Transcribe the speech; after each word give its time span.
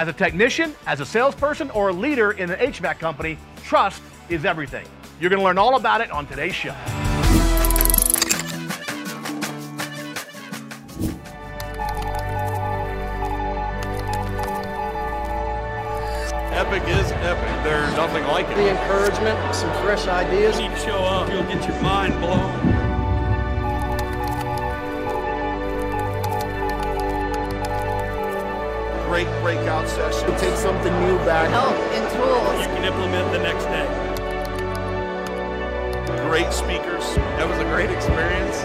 As 0.00 0.08
a 0.08 0.14
technician, 0.14 0.74
as 0.86 1.00
a 1.00 1.04
salesperson, 1.04 1.70
or 1.72 1.90
a 1.90 1.92
leader 1.92 2.30
in 2.30 2.50
an 2.50 2.58
HVAC 2.58 2.98
company, 2.98 3.36
trust 3.62 4.00
is 4.30 4.46
everything. 4.46 4.86
You're 5.20 5.28
going 5.28 5.40
to 5.40 5.44
learn 5.44 5.58
all 5.58 5.76
about 5.76 6.00
it 6.00 6.10
on 6.10 6.26
today's 6.26 6.54
show. 6.54 6.70
Epic 16.50 16.82
is 16.88 17.12
epic. 17.12 17.62
There's 17.62 17.94
nothing 17.94 18.24
like 18.24 18.48
it. 18.48 18.56
The 18.56 18.70
encouragement, 18.70 19.54
some 19.54 19.70
fresh 19.82 20.06
ideas. 20.06 20.58
You 20.58 20.70
need 20.70 20.76
to 20.76 20.80
show 20.80 20.96
up. 20.96 21.30
You'll 21.30 21.42
get 21.42 21.68
your 21.68 21.78
mind 21.82 22.18
blown. 22.20 22.69
Great 29.10 29.26
breakout 29.42 29.88
session. 29.88 30.30
Take 30.38 30.54
something 30.54 30.92
new 31.00 31.16
back. 31.26 31.50
help 31.50 31.74
and 31.74 32.08
tools. 32.14 32.60
You 32.60 32.68
can 32.68 32.84
implement 32.84 33.32
the 33.32 33.40
next 33.40 33.64
day. 33.64 33.88
Great 36.28 36.52
speakers. 36.52 37.16
That 37.16 37.48
was 37.48 37.58
a 37.58 37.64
great 37.64 37.90
experience. 37.90 38.62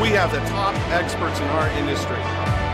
We 0.00 0.10
have 0.10 0.30
the 0.30 0.38
top 0.50 0.76
experts 0.90 1.40
in 1.40 1.48
our 1.48 1.68
industry. 1.70 2.73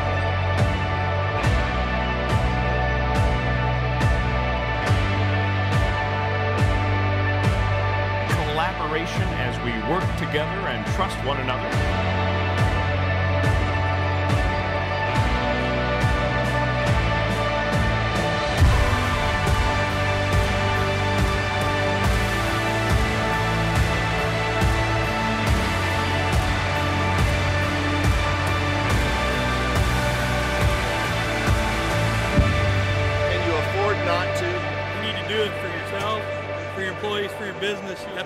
As 9.03 9.57
we 9.65 9.73
work 9.91 10.05
together 10.19 10.69
and 10.69 10.87
trust 10.95 11.17
one 11.25 11.41
another. 11.41 12.40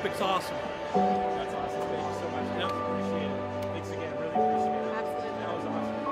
Epic's 0.05 0.21
awesome. 0.21 0.55
That's 0.93 1.55
awesome. 1.55 1.81
Thank 1.81 2.05
you 2.05 2.15
so 2.21 2.29
much. 2.29 2.45
Yep. 2.59 2.71
Appreciate 2.73 3.31
it. 3.31 3.41
Thanks 3.73 3.89
again. 3.89 4.13
Really 4.21 4.29
appreciate 4.29 4.77
it. 4.77 4.93
Absolutely. 4.99 5.31
That 5.41 5.49
was 5.57 5.65
awesome. 5.65 6.05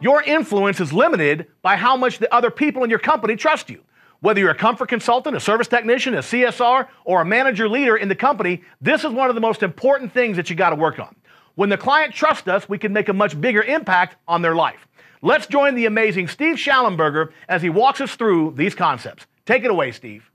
Your 0.00 0.22
influence 0.22 0.80
is 0.80 0.94
limited 0.94 1.48
by 1.60 1.76
how 1.76 1.98
much 1.98 2.16
the 2.16 2.34
other 2.34 2.50
people 2.50 2.84
in 2.84 2.90
your 2.90 2.98
company 2.98 3.36
trust 3.36 3.68
you. 3.68 3.82
Whether 4.20 4.40
you're 4.40 4.52
a 4.52 4.54
comfort 4.54 4.88
consultant, 4.88 5.36
a 5.36 5.40
service 5.40 5.68
technician, 5.68 6.14
a 6.14 6.20
CSR, 6.20 6.88
or 7.04 7.20
a 7.20 7.24
manager 7.26 7.68
leader 7.68 7.98
in 7.98 8.08
the 8.08 8.14
company, 8.14 8.62
this 8.80 9.04
is 9.04 9.12
one 9.12 9.28
of 9.28 9.34
the 9.34 9.42
most 9.42 9.62
important 9.62 10.14
things 10.14 10.38
that 10.38 10.48
you 10.48 10.56
got 10.56 10.70
to 10.70 10.76
work 10.76 10.98
on. 10.98 11.14
When 11.54 11.68
the 11.68 11.76
client 11.76 12.14
trusts 12.14 12.48
us, 12.48 12.66
we 12.66 12.78
can 12.78 12.94
make 12.94 13.10
a 13.10 13.12
much 13.12 13.38
bigger 13.38 13.62
impact 13.62 14.16
on 14.26 14.40
their 14.40 14.54
life. 14.54 14.88
Let's 15.24 15.46
join 15.46 15.76
the 15.76 15.86
amazing 15.86 16.26
Steve 16.26 16.56
Shallenberger 16.56 17.30
as 17.48 17.62
he 17.62 17.70
walks 17.70 18.00
us 18.00 18.16
through 18.16 18.54
these 18.56 18.74
concepts. 18.74 19.24
Take 19.46 19.62
it 19.62 19.70
away, 19.70 19.92
Steve. 19.92 20.28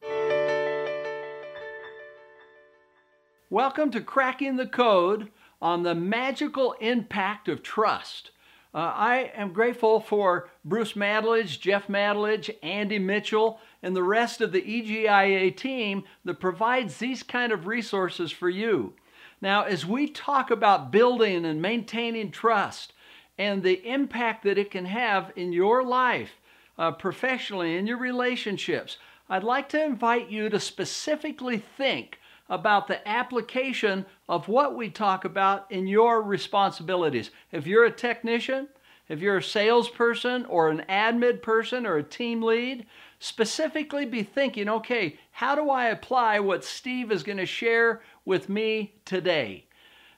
Welcome 3.49 3.91
to 3.91 3.99
Cracking 3.99 4.55
the 4.55 4.65
Code 4.65 5.29
on 5.61 5.83
the 5.83 5.93
magical 5.93 6.71
impact 6.79 7.49
of 7.49 7.61
trust. 7.61 8.31
Uh, 8.73 8.77
I 8.77 9.31
am 9.35 9.51
grateful 9.51 9.99
for 9.99 10.47
Bruce 10.63 10.95
Madledge, 10.95 11.59
Jeff 11.59 11.89
Madledge, 11.89 12.49
Andy 12.63 12.97
Mitchell, 12.97 13.59
and 13.83 13.93
the 13.93 14.03
rest 14.03 14.39
of 14.39 14.53
the 14.53 14.61
EGIA 14.61 15.51
team 15.51 16.05
that 16.23 16.39
provides 16.39 16.95
these 16.95 17.23
kind 17.23 17.51
of 17.51 17.67
resources 17.67 18.31
for 18.31 18.47
you. 18.47 18.93
Now, 19.41 19.63
as 19.63 19.85
we 19.85 20.07
talk 20.07 20.49
about 20.49 20.91
building 20.91 21.43
and 21.43 21.61
maintaining 21.61 22.31
trust 22.31 22.93
and 23.37 23.61
the 23.61 23.85
impact 23.87 24.43
that 24.43 24.57
it 24.57 24.71
can 24.71 24.85
have 24.85 25.31
in 25.35 25.53
your 25.53 25.83
life, 25.83 26.31
uh, 26.77 26.91
professionally, 26.91 27.75
in 27.75 27.87
your 27.87 27.97
relationships, 27.97 28.97
I'd 29.29 29.43
like 29.43 29.69
to 29.69 29.83
invite 29.83 30.29
you 30.29 30.49
to 30.49 30.59
specifically 30.59 31.57
think 31.77 32.19
about 32.49 32.87
the 32.87 33.05
application 33.07 34.05
of 34.29 34.47
what 34.47 34.75
we 34.75 34.89
talk 34.89 35.25
about 35.25 35.69
in 35.69 35.85
your 35.85 36.21
responsibilities. 36.21 37.29
If 37.51 37.67
you're 37.67 37.85
a 37.85 37.91
technician, 37.91 38.69
if 39.09 39.19
you're 39.19 39.37
a 39.37 39.43
salesperson 39.43 40.45
or 40.45 40.69
an 40.69 40.83
admin 40.89 41.41
person 41.41 41.85
or 41.85 41.97
a 41.97 42.03
team 42.03 42.41
lead, 42.41 42.85
specifically 43.19 44.05
be 44.05 44.23
thinking, 44.23 44.69
okay, 44.69 45.17
how 45.31 45.55
do 45.55 45.69
I 45.69 45.87
apply 45.87 46.39
what 46.39 46.63
Steve 46.63 47.11
is 47.11 47.23
going 47.23 47.37
to 47.37 47.45
share 47.45 48.01
with 48.25 48.49
me 48.49 48.93
today? 49.05 49.65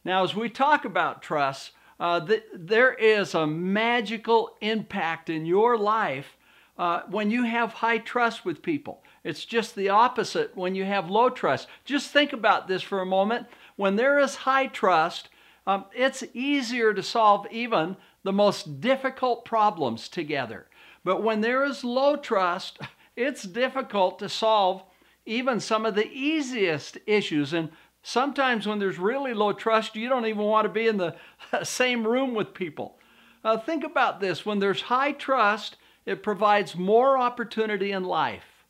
Now, 0.03 0.23
as 0.23 0.35
we 0.35 0.49
talk 0.49 0.85
about 0.85 1.21
trust, 1.21 1.71
uh, 1.99 2.25
th- 2.25 2.45
there 2.53 2.93
is 2.93 3.33
a 3.33 3.45
magical 3.45 4.55
impact 4.61 5.29
in 5.29 5.45
your 5.45 5.77
life 5.77 6.37
uh, 6.77 7.01
when 7.09 7.29
you 7.29 7.43
have 7.43 7.73
high 7.73 7.97
trust 7.97 8.45
with 8.45 8.61
people. 8.61 9.03
It's 9.23 9.43
just 9.43 9.75
the 9.75 9.89
opposite 9.89 10.55
when 10.55 10.75
you 10.75 10.85
have 10.85 11.09
low 11.09 11.29
trust. 11.29 11.67
Just 11.83 12.11
think 12.11 12.31
about 12.31 12.67
this 12.67 12.81
for 12.81 13.01
a 13.01 13.05
moment. 13.05 13.47
When 13.75 13.97
there 13.97 14.17
is 14.17 14.35
high 14.35 14.67
trust, 14.67 15.29
um, 15.67 15.85
it's 15.93 16.23
easier 16.33 16.93
to 16.93 17.03
solve 17.03 17.45
even 17.51 17.97
the 18.23 18.31
most 18.31 18.79
difficult 18.79 19.43
problems 19.43 20.07
together. 20.07 20.67
But 21.03 21.21
when 21.21 21.41
there 21.41 21.65
is 21.65 21.83
low 21.83 22.15
trust, 22.15 22.79
it's 23.15 23.43
difficult 23.43 24.19
to 24.19 24.29
solve 24.29 24.83
even 25.25 25.59
some 25.59 25.85
of 25.85 25.95
the 25.95 26.09
easiest 26.11 26.97
issues. 27.05 27.53
And 27.53 27.69
sometimes 28.03 28.67
when 28.67 28.79
there's 28.79 28.97
really 28.97 29.33
low 29.33 29.53
trust, 29.53 29.95
you 29.95 30.09
don't 30.09 30.25
even 30.25 30.43
want 30.43 30.65
to 30.65 30.69
be 30.69 30.87
in 30.87 30.97
the 30.97 31.15
same 31.63 32.05
room 32.05 32.33
with 32.33 32.53
people. 32.53 32.97
Uh, 33.43 33.57
think 33.57 33.83
about 33.83 34.19
this 34.19 34.45
when 34.45 34.59
there's 34.59 34.81
high 34.81 35.11
trust, 35.11 35.77
it 36.05 36.23
provides 36.23 36.75
more 36.75 37.17
opportunity 37.17 37.91
in 37.91 38.03
life. 38.03 38.65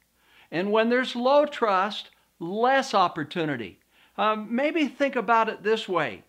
And 0.51 0.71
when 0.71 0.89
there's 0.89 1.15
low 1.15 1.45
trust, 1.45 2.09
less 2.39 2.93
opportunity. 2.93 3.79
Um, 4.17 4.53
maybe 4.53 4.87
think 4.87 5.15
about 5.15 5.49
it 5.49 5.63
this 5.63 5.87
way 5.87 6.23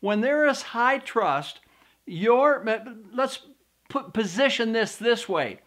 when 0.00 0.20
there 0.20 0.46
is 0.48 0.62
high 0.62 0.98
trust, 0.98 1.60
your, 2.06 2.64
let's 3.12 3.40
put, 3.88 4.12
position 4.12 4.72
this 4.72 4.96
this 4.96 5.28
way 5.28 5.60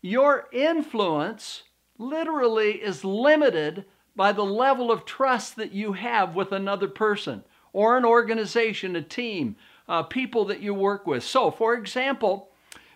your 0.00 0.48
influence 0.52 1.62
literally 1.96 2.72
is 2.72 3.04
limited 3.04 3.86
by 4.16 4.32
the 4.32 4.44
level 4.44 4.90
of 4.90 5.04
trust 5.04 5.56
that 5.56 5.72
you 5.72 5.92
have 5.92 6.34
with 6.34 6.52
another 6.52 6.88
person 6.88 7.44
or 7.72 7.96
an 7.96 8.04
organization, 8.04 8.96
a 8.96 9.02
team, 9.02 9.56
uh, 9.88 10.02
people 10.02 10.44
that 10.46 10.60
you 10.60 10.72
work 10.72 11.06
with. 11.06 11.24
So, 11.24 11.50
for 11.50 11.74
example, 11.74 12.50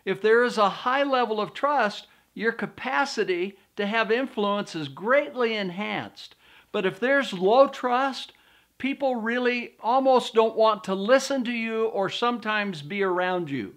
if 0.05 0.23
there 0.23 0.45
is 0.45 0.57
a 0.59 0.69
high 0.69 1.03
level 1.03 1.41
of 1.41 1.53
trust, 1.53 2.07
your 2.35 2.53
capacity 2.53 3.59
to 3.77 3.87
have 3.87 4.11
influence 4.11 4.75
is 4.75 4.89
greatly 4.89 5.55
enhanced. 5.55 6.37
But 6.73 6.87
if 6.87 7.01
there's 7.01 7.33
low 7.33 7.69
trust, 7.69 8.33
people 8.79 9.17
really 9.17 9.75
almost 9.81 10.35
don't 10.35 10.57
want 10.57 10.85
to 10.85 10.95
listen 10.95 11.45
to 11.45 11.53
you 11.53 11.87
or 11.87 12.09
sometimes 12.09 12.81
be 12.81 13.03
around 13.03 13.51
you. 13.51 13.75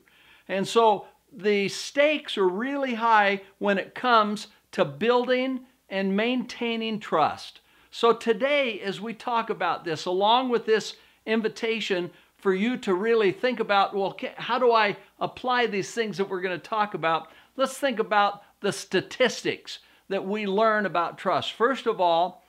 And 0.48 0.68
so 0.68 1.08
the 1.32 1.70
stakes 1.70 2.38
are 2.38 2.48
really 2.48 2.96
high 2.96 3.42
when 3.58 3.78
it 3.78 3.96
comes 3.96 4.48
to 4.74 4.86
building 4.86 5.62
and 5.92 6.16
maintaining 6.16 7.00
trust. 7.00 7.60
So 7.92 8.14
today, 8.14 8.80
as 8.80 9.02
we 9.02 9.14
talk 9.14 9.50
about 9.50 9.84
this, 9.84 10.06
along 10.06 10.50
with 10.50 10.66
this 10.66 10.96
invitation 11.26 12.10
for 12.38 12.56
you 12.56 12.78
to 12.78 12.94
really 12.96 13.34
think 13.34 13.60
about, 13.60 13.94
well, 13.94 14.18
how 14.38 14.58
do 14.58 14.72
I 14.72 14.96
apply 15.20 15.68
these 15.68 15.92
things 15.92 16.18
that 16.18 16.30
we're 16.30 16.42
going 16.42 16.60
to 16.60 16.70
talk 16.70 16.94
about? 16.94 17.28
Let's 17.58 17.78
think 17.78 18.00
about 18.00 18.42
the 18.62 18.72
statistics 18.72 19.80
that 20.08 20.26
we 20.26 20.48
learn 20.48 20.86
about 20.86 21.18
trust. 21.18 21.52
First 21.52 21.86
of 21.86 22.00
all, 22.00 22.44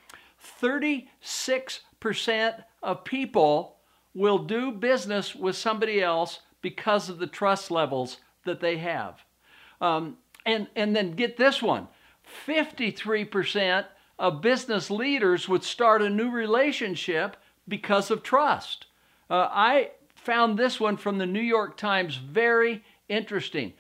36% 0.61 1.09
of 2.83 3.05
people 3.05 3.77
will 4.15 4.39
do 4.39 4.71
business 4.71 5.35
with 5.35 5.57
somebody 5.57 6.01
else 6.01 6.41
because 6.61 7.09
of 7.09 7.19
the 7.19 7.27
trust 7.27 7.71
levels 7.71 8.19
that 8.45 8.61
they 8.61 8.79
have. 8.79 9.21
Um, 9.81 10.17
and, 10.47 10.69
and 10.77 10.95
then 10.95 11.13
get 11.13 11.37
this 11.37 11.61
one 11.61 11.89
53% 12.47 13.87
of 14.19 14.41
business 14.41 14.91
leaders 14.91 15.49
would 15.49 15.65
start 15.65 16.03
a 16.03 16.11
new 16.11 16.31
relationship 16.31 17.37
because 17.67 18.11
of 18.11 18.23
trust. 18.23 18.87
Uh, 19.31 19.49
I 19.51 19.91
found 20.15 20.59
this 20.59 20.79
one 20.79 20.97
from 20.97 21.19
the 21.19 21.27
New 21.27 21.41
York 21.41 21.77
Times 21.77 22.17
very 22.17 22.85
interesting. 23.09 23.73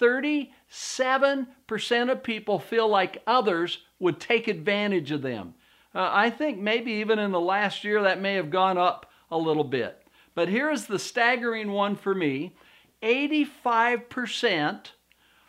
37% 0.00 2.10
of 2.10 2.22
people 2.22 2.58
feel 2.58 2.88
like 2.88 3.22
others 3.26 3.78
would 3.98 4.20
take 4.20 4.48
advantage 4.48 5.10
of 5.10 5.22
them. 5.22 5.54
Uh, 5.94 6.10
I 6.12 6.30
think 6.30 6.58
maybe 6.58 6.92
even 6.92 7.18
in 7.18 7.30
the 7.30 7.40
last 7.40 7.84
year 7.84 8.02
that 8.02 8.20
may 8.20 8.34
have 8.34 8.50
gone 8.50 8.78
up 8.78 9.10
a 9.30 9.38
little 9.38 9.64
bit. 9.64 10.00
But 10.34 10.48
here's 10.48 10.86
the 10.86 10.98
staggering 10.98 11.70
one 11.70 11.96
for 11.96 12.14
me 12.14 12.56
85% 13.02 14.86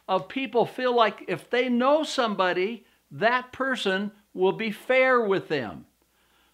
of 0.08 0.28
people 0.28 0.66
feel 0.66 0.96
like 0.96 1.26
if 1.28 1.50
they 1.50 1.70
know 1.70 2.04
somebody, 2.04 2.86
that 3.12 3.52
person 3.52 4.12
will 4.34 4.52
be 4.52 4.72
fair 4.72 5.22
with 5.22 5.48
them. 5.48 5.86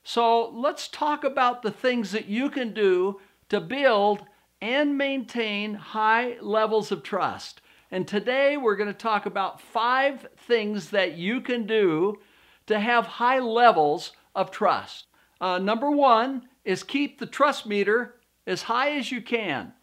So 0.04 0.50
let's 0.50 0.88
talk 0.88 1.24
about 1.24 1.62
the 1.62 1.72
things 1.72 2.12
that 2.12 2.28
you 2.28 2.50
can 2.50 2.74
do 2.74 3.20
to 3.50 3.60
build 3.60 4.24
and 4.62 4.98
maintain 4.98 5.74
high 5.74 6.38
levels 6.40 6.92
of 6.92 7.04
trust. 7.04 7.62
And 7.92 8.08
today 8.08 8.58
we're 8.58 8.76
going 8.76 8.88
to 8.88 8.94
talk 8.94 9.26
about 9.26 9.60
five 9.60 10.28
things 10.38 10.90
that 10.92 11.18
you 11.18 11.42
can 11.42 11.66
do 11.66 12.20
to 12.68 12.80
have 12.80 13.06
high 13.06 13.40
levels 13.40 14.14
of 14.34 14.52
trust. 14.52 15.08
Uh, 15.42 15.58
number 15.58 15.92
one 15.92 16.48
is 16.64 16.84
keep 16.84 17.20
the 17.20 17.26
trust 17.26 17.66
meter 17.66 18.16
as 18.48 18.64
high 18.64 18.92
as 18.92 19.12
you 19.12 19.22
can. 19.22 19.74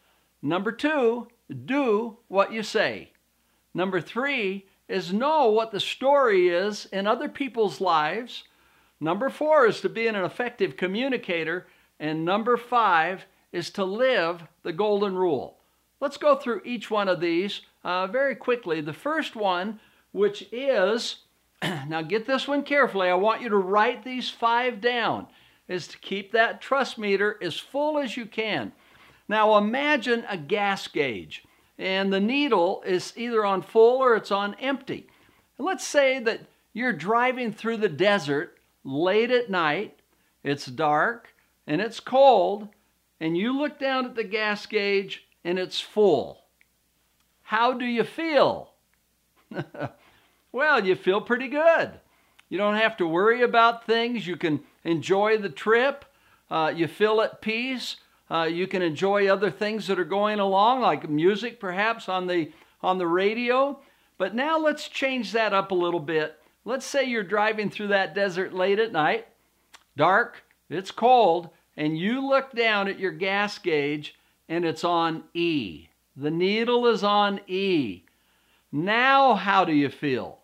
Number 0.40 0.72
two, 0.72 1.28
do 1.64 2.18
what 2.28 2.52
you 2.52 2.62
say. 2.62 3.12
Number 3.78 4.00
three 4.00 4.66
is 4.88 5.12
know 5.12 5.50
what 5.50 5.70
the 5.70 5.78
story 5.78 6.48
is 6.48 6.86
in 6.86 7.06
other 7.06 7.28
people's 7.28 7.80
lives. 7.80 8.42
Number 8.98 9.30
four 9.30 9.66
is 9.66 9.80
to 9.82 9.88
be 9.88 10.08
an 10.08 10.16
effective 10.16 10.76
communicator. 10.76 11.68
And 12.00 12.24
number 12.24 12.56
five 12.56 13.26
is 13.52 13.70
to 13.70 13.84
live 13.84 14.42
the 14.64 14.72
golden 14.72 15.14
rule. 15.14 15.58
Let's 16.00 16.16
go 16.16 16.34
through 16.34 16.62
each 16.64 16.90
one 16.90 17.06
of 17.06 17.20
these 17.20 17.60
uh, 17.84 18.08
very 18.08 18.34
quickly. 18.34 18.80
The 18.80 18.92
first 18.92 19.36
one, 19.36 19.78
which 20.10 20.48
is, 20.50 21.18
now 21.62 22.02
get 22.02 22.26
this 22.26 22.48
one 22.48 22.64
carefully, 22.64 23.08
I 23.08 23.14
want 23.14 23.42
you 23.42 23.48
to 23.48 23.56
write 23.56 24.02
these 24.02 24.28
five 24.28 24.80
down, 24.80 25.28
is 25.68 25.86
to 25.86 25.98
keep 25.98 26.32
that 26.32 26.60
trust 26.60 26.98
meter 26.98 27.38
as 27.40 27.60
full 27.60 27.96
as 27.96 28.16
you 28.16 28.26
can. 28.26 28.72
Now 29.28 29.56
imagine 29.56 30.24
a 30.28 30.36
gas 30.36 30.88
gauge, 30.88 31.44
and 31.78 32.12
the 32.12 32.20
needle 32.20 32.82
is 32.84 33.12
either 33.16 33.44
on 33.44 33.62
full 33.62 33.98
or 33.98 34.16
it's 34.16 34.32
on 34.32 34.54
empty. 34.54 35.06
And 35.56 35.66
let's 35.66 35.86
say 35.86 36.18
that 36.20 36.40
you're 36.72 36.92
driving 36.92 37.52
through 37.52 37.78
the 37.78 37.88
desert 37.88 38.58
late 38.84 39.30
at 39.30 39.50
night, 39.50 39.98
it's 40.42 40.66
dark, 40.66 41.34
and 41.66 41.80
it's 41.80 42.00
cold, 42.00 42.68
and 43.20 43.36
you 43.36 43.56
look 43.56 43.78
down 43.78 44.06
at 44.06 44.14
the 44.14 44.24
gas 44.24 44.66
gauge 44.66 45.26
and 45.44 45.58
it's 45.58 45.80
full. 45.80 46.44
How 47.42 47.72
do 47.72 47.84
you 47.84 48.04
feel? 48.04 48.70
well, 50.52 50.84
you 50.84 50.94
feel 50.94 51.20
pretty 51.20 51.48
good. 51.48 51.92
You 52.48 52.58
don't 52.58 52.76
have 52.76 52.96
to 52.98 53.06
worry 53.06 53.42
about 53.42 53.86
things. 53.86 54.26
You 54.26 54.36
can 54.36 54.60
enjoy 54.84 55.38
the 55.38 55.48
trip. 55.48 56.04
Uh, 56.50 56.72
you 56.74 56.86
feel 56.86 57.20
at 57.20 57.40
peace. 57.40 57.96
Uh, 58.30 58.44
you 58.44 58.66
can 58.66 58.82
enjoy 58.82 59.28
other 59.28 59.50
things 59.50 59.86
that 59.86 59.98
are 59.98 60.04
going 60.04 60.38
along, 60.38 60.80
like 60.80 61.08
music 61.08 61.58
perhaps 61.58 62.08
on 62.08 62.26
the, 62.26 62.52
on 62.82 62.98
the 62.98 63.06
radio. 63.06 63.80
But 64.18 64.34
now 64.34 64.58
let's 64.58 64.88
change 64.88 65.32
that 65.32 65.54
up 65.54 65.70
a 65.70 65.76
little 65.76 66.00
bit. 66.00 66.38
Let's 66.64 66.84
say 66.84 67.04
you're 67.04 67.22
driving 67.22 67.70
through 67.70 67.88
that 67.88 68.14
desert 68.14 68.52
late 68.52 68.78
at 68.78 68.92
night, 68.92 69.26
dark, 69.96 70.42
it's 70.68 70.90
cold, 70.90 71.48
and 71.76 71.96
you 71.96 72.26
look 72.26 72.52
down 72.52 72.88
at 72.88 72.98
your 72.98 73.12
gas 73.12 73.56
gauge 73.58 74.16
and 74.48 74.64
it's 74.64 74.84
on 74.84 75.24
E. 75.32 75.88
The 76.16 76.30
needle 76.30 76.86
is 76.86 77.04
on 77.04 77.40
E. 77.46 78.02
Now, 78.72 79.34
how 79.34 79.64
do 79.64 79.72
you 79.72 79.88
feel? 79.88 80.40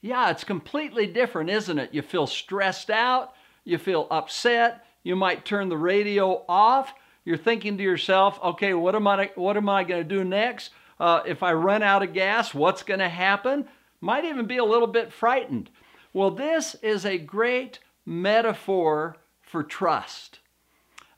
Yeah, 0.00 0.30
it's 0.30 0.44
completely 0.44 1.06
different, 1.06 1.50
isn't 1.50 1.78
it? 1.78 1.92
You 1.92 2.02
feel 2.02 2.26
stressed 2.26 2.90
out, 2.90 3.34
you 3.64 3.76
feel 3.78 4.08
upset, 4.10 4.86
you 5.02 5.14
might 5.14 5.44
turn 5.44 5.68
the 5.68 5.76
radio 5.76 6.44
off. 6.48 6.94
You're 7.24 7.36
thinking 7.36 7.76
to 7.76 7.82
yourself, 7.82 8.38
okay, 8.42 8.74
what 8.74 8.94
am 8.94 9.06
I, 9.06 9.30
what 9.34 9.56
am 9.56 9.68
I 9.68 9.84
going 9.84 10.02
to 10.02 10.08
do 10.08 10.24
next? 10.24 10.70
Uh, 10.98 11.22
if 11.26 11.42
I 11.42 11.52
run 11.52 11.82
out 11.82 12.02
of 12.02 12.12
gas, 12.12 12.54
what's 12.54 12.82
going 12.82 13.00
to 13.00 13.08
happen? 13.08 13.66
Might 14.00 14.24
even 14.24 14.46
be 14.46 14.56
a 14.56 14.64
little 14.64 14.88
bit 14.88 15.12
frightened. 15.12 15.70
Well, 16.12 16.30
this 16.30 16.74
is 16.82 17.04
a 17.04 17.18
great 17.18 17.78
metaphor 18.04 19.16
for 19.42 19.62
trust. 19.62 20.40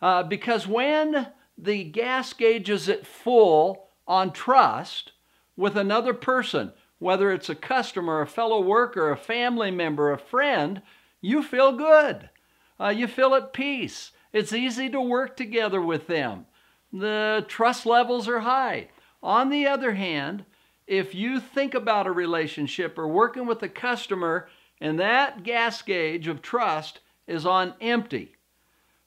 Uh, 0.00 0.22
because 0.22 0.66
when 0.66 1.28
the 1.56 1.84
gas 1.84 2.32
gauge 2.32 2.68
is 2.68 2.88
at 2.88 3.06
full 3.06 3.88
on 4.06 4.32
trust 4.32 5.12
with 5.56 5.76
another 5.76 6.12
person, 6.12 6.72
whether 6.98 7.32
it's 7.32 7.48
a 7.48 7.54
customer, 7.54 8.20
a 8.20 8.26
fellow 8.26 8.60
worker, 8.60 9.10
a 9.10 9.16
family 9.16 9.70
member, 9.70 10.12
a 10.12 10.18
friend, 10.18 10.82
you 11.20 11.42
feel 11.42 11.72
good. 11.72 12.30
Uh, 12.80 12.88
you 12.88 13.06
feel 13.06 13.34
at 13.34 13.52
peace. 13.52 14.12
It's 14.32 14.52
easy 14.52 14.88
to 14.90 15.00
work 15.00 15.36
together 15.36 15.80
with 15.80 16.06
them. 16.06 16.46
The 16.92 17.44
trust 17.48 17.86
levels 17.86 18.28
are 18.28 18.40
high. 18.40 18.88
On 19.22 19.50
the 19.50 19.66
other 19.66 19.92
hand, 19.92 20.44
if 20.86 21.14
you 21.14 21.38
think 21.38 21.74
about 21.74 22.06
a 22.06 22.12
relationship 22.12 22.98
or 22.98 23.08
working 23.08 23.46
with 23.46 23.62
a 23.62 23.68
customer 23.68 24.48
and 24.80 24.98
that 24.98 25.42
gas 25.42 25.80
gauge 25.82 26.28
of 26.28 26.42
trust 26.42 27.00
is 27.26 27.46
on 27.46 27.74
empty, 27.80 28.34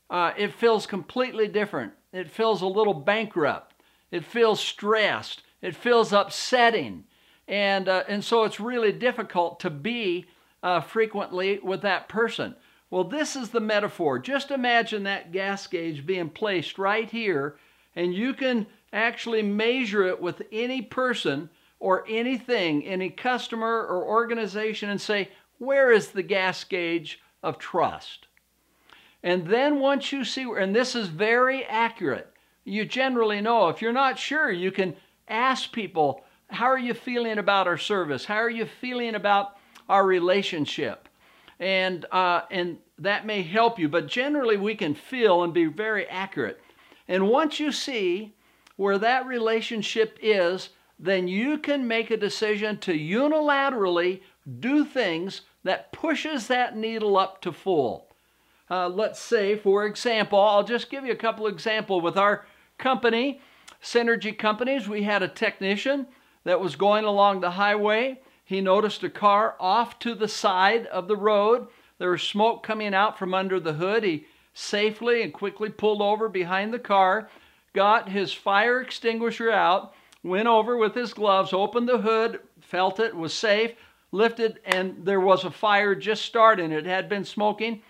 uh, 0.10 0.32
it 0.38 0.54
feels 0.54 0.88
completely 0.88 1.48
different. 1.48 1.94
It 2.14 2.30
feels 2.30 2.62
a 2.62 2.68
little 2.68 2.94
bankrupt. 2.94 3.76
It 4.12 4.24
feels 4.24 4.60
stressed. 4.60 5.42
It 5.62 5.76
feels 5.76 6.14
upsetting. 6.14 7.06
And, 7.48 7.90
uh, 7.90 8.04
and 8.08 8.24
so 8.24 8.44
it's 8.44 8.60
really 8.60 8.92
difficult 8.92 9.60
to 9.62 9.70
be 9.70 10.26
uh, 10.64 10.82
frequently 10.82 11.60
with 11.62 11.82
that 11.82 12.08
person. 12.08 12.56
Well, 12.90 13.04
this 13.04 13.36
is 13.36 13.50
the 13.50 13.60
metaphor. 13.60 14.20
Just 14.20 14.52
imagine 14.52 15.04
that 15.04 15.32
gas 15.32 15.66
gauge 15.68 16.06
being 16.06 16.30
placed 16.30 16.78
right 16.78 17.10
here, 17.10 17.58
and 17.96 18.14
you 18.14 18.34
can 18.34 18.68
actually 18.94 19.42
measure 19.42 20.04
it 20.04 20.22
with 20.22 20.42
any 20.52 20.82
person 20.82 21.50
or 21.80 22.06
anything, 22.08 22.86
any 22.86 23.10
customer 23.10 23.86
or 23.86 24.04
organization, 24.04 24.90
and 24.90 25.02
say, 25.02 25.30
where 25.58 25.92
is 25.92 26.10
the 26.10 26.24
gas 26.24 26.64
gauge 26.64 27.20
of 27.44 27.58
trust? 27.58 28.28
And 29.24 29.48
then 29.48 29.80
once 29.80 30.12
you 30.12 30.24
see, 30.24 30.44
and 30.44 30.76
this 30.76 30.96
is 30.96 31.08
very 31.08 31.66
accurate, 31.66 32.32
you 32.64 32.86
generally 32.86 33.42
know. 33.42 33.70
If 33.70 33.82
you're 33.82 33.92
not 33.92 34.20
sure, 34.20 34.52
you 34.52 34.72
can 34.72 34.96
ask 35.28 35.72
people, 35.72 36.24
how 36.50 36.66
are 36.66 36.78
you 36.78 36.94
feeling 36.94 37.40
about 37.40 37.68
our 37.68 37.78
service? 37.78 38.26
How 38.26 38.36
are 38.36 38.50
you 38.50 38.66
feeling 38.66 39.16
about 39.16 39.58
our 39.90 40.06
relationship? 40.06 41.10
And, 41.60 42.06
uh, 42.12 42.42
and 42.52 42.78
that 43.00 43.26
may 43.26 43.42
help 43.42 43.80
you, 43.80 43.88
but 43.90 44.08
generally 44.08 44.58
we 44.58 44.76
can 44.76 44.94
feel 44.94 45.44
and 45.44 45.54
be 45.54 45.66
very 45.66 46.08
accurate. 46.08 46.60
And 47.08 47.30
once 47.30 47.60
you 47.60 47.72
see 47.72 48.36
where 48.76 48.98
that 48.98 49.26
relationship 49.26 50.18
is, 50.22 50.70
then 51.00 51.28
you 51.28 51.58
can 51.58 51.88
make 51.88 52.12
a 52.12 52.18
decision 52.18 52.78
to 52.80 52.94
unilaterally 52.94 54.22
do 54.60 54.86
things 54.86 55.42
that 55.64 55.92
pushes 55.92 56.48
that 56.48 56.76
needle 56.76 57.18
up 57.18 57.42
to 57.42 57.52
full. 57.52 58.08
Uh, 58.70 58.88
let's 58.88 59.20
say, 59.20 59.56
for 59.56 59.86
example, 59.86 60.40
I'll 60.40 60.64
just 60.64 60.90
give 60.90 61.06
you 61.06 61.12
a 61.12 61.18
couple 61.18 61.48
examples 61.48 62.02
with 62.02 62.18
our 62.18 62.46
company, 62.78 63.42
Synergy 63.82 64.38
Companies. 64.38 64.88
We 64.88 65.04
had 65.04 65.22
a 65.22 65.28
technician 65.28 66.08
that 66.44 66.60
was 66.60 66.76
going 66.76 67.06
along 67.06 67.42
the 67.42 67.52
highway. 67.52 68.20
He 68.46 68.62
noticed 68.62 69.04
a 69.04 69.10
car 69.10 69.56
off 69.60 70.00
to 70.00 70.14
the 70.14 70.28
side 70.28 70.86
of 70.88 71.08
the 71.08 71.18
road. 71.18 71.68
There 71.98 72.12
was 72.12 72.22
smoke 72.22 72.64
coming 72.64 72.94
out 72.94 73.18
from 73.18 73.34
under 73.34 73.60
the 73.60 73.74
hood. 73.74 74.04
He 74.04 74.28
safely 74.54 75.22
and 75.22 75.34
quickly 75.34 75.70
pulled 75.70 76.02
over 76.02 76.30
behind 76.30 76.74
the 76.74 76.80
car, 76.80 77.30
got 77.74 78.10
his 78.10 78.32
fire 78.32 78.80
extinguisher 78.80 79.52
out, 79.52 79.94
went 80.24 80.48
over 80.48 80.78
with 80.78 80.94
his 80.94 81.14
gloves, 81.14 81.54
opened 81.54 81.90
the 81.90 81.98
hood, 81.98 82.40
felt 82.62 83.00
it 83.00 83.16
was 83.16 83.34
safe, 83.34 83.72
lifted, 84.12 84.60
and 84.64 85.06
there 85.06 85.20
was 85.20 85.44
a 85.44 85.52
fire 85.52 85.96
just 85.96 86.24
starting. 86.24 86.72
It 86.72 86.86
had 86.86 87.10
been 87.10 87.26
smoking 87.26 87.82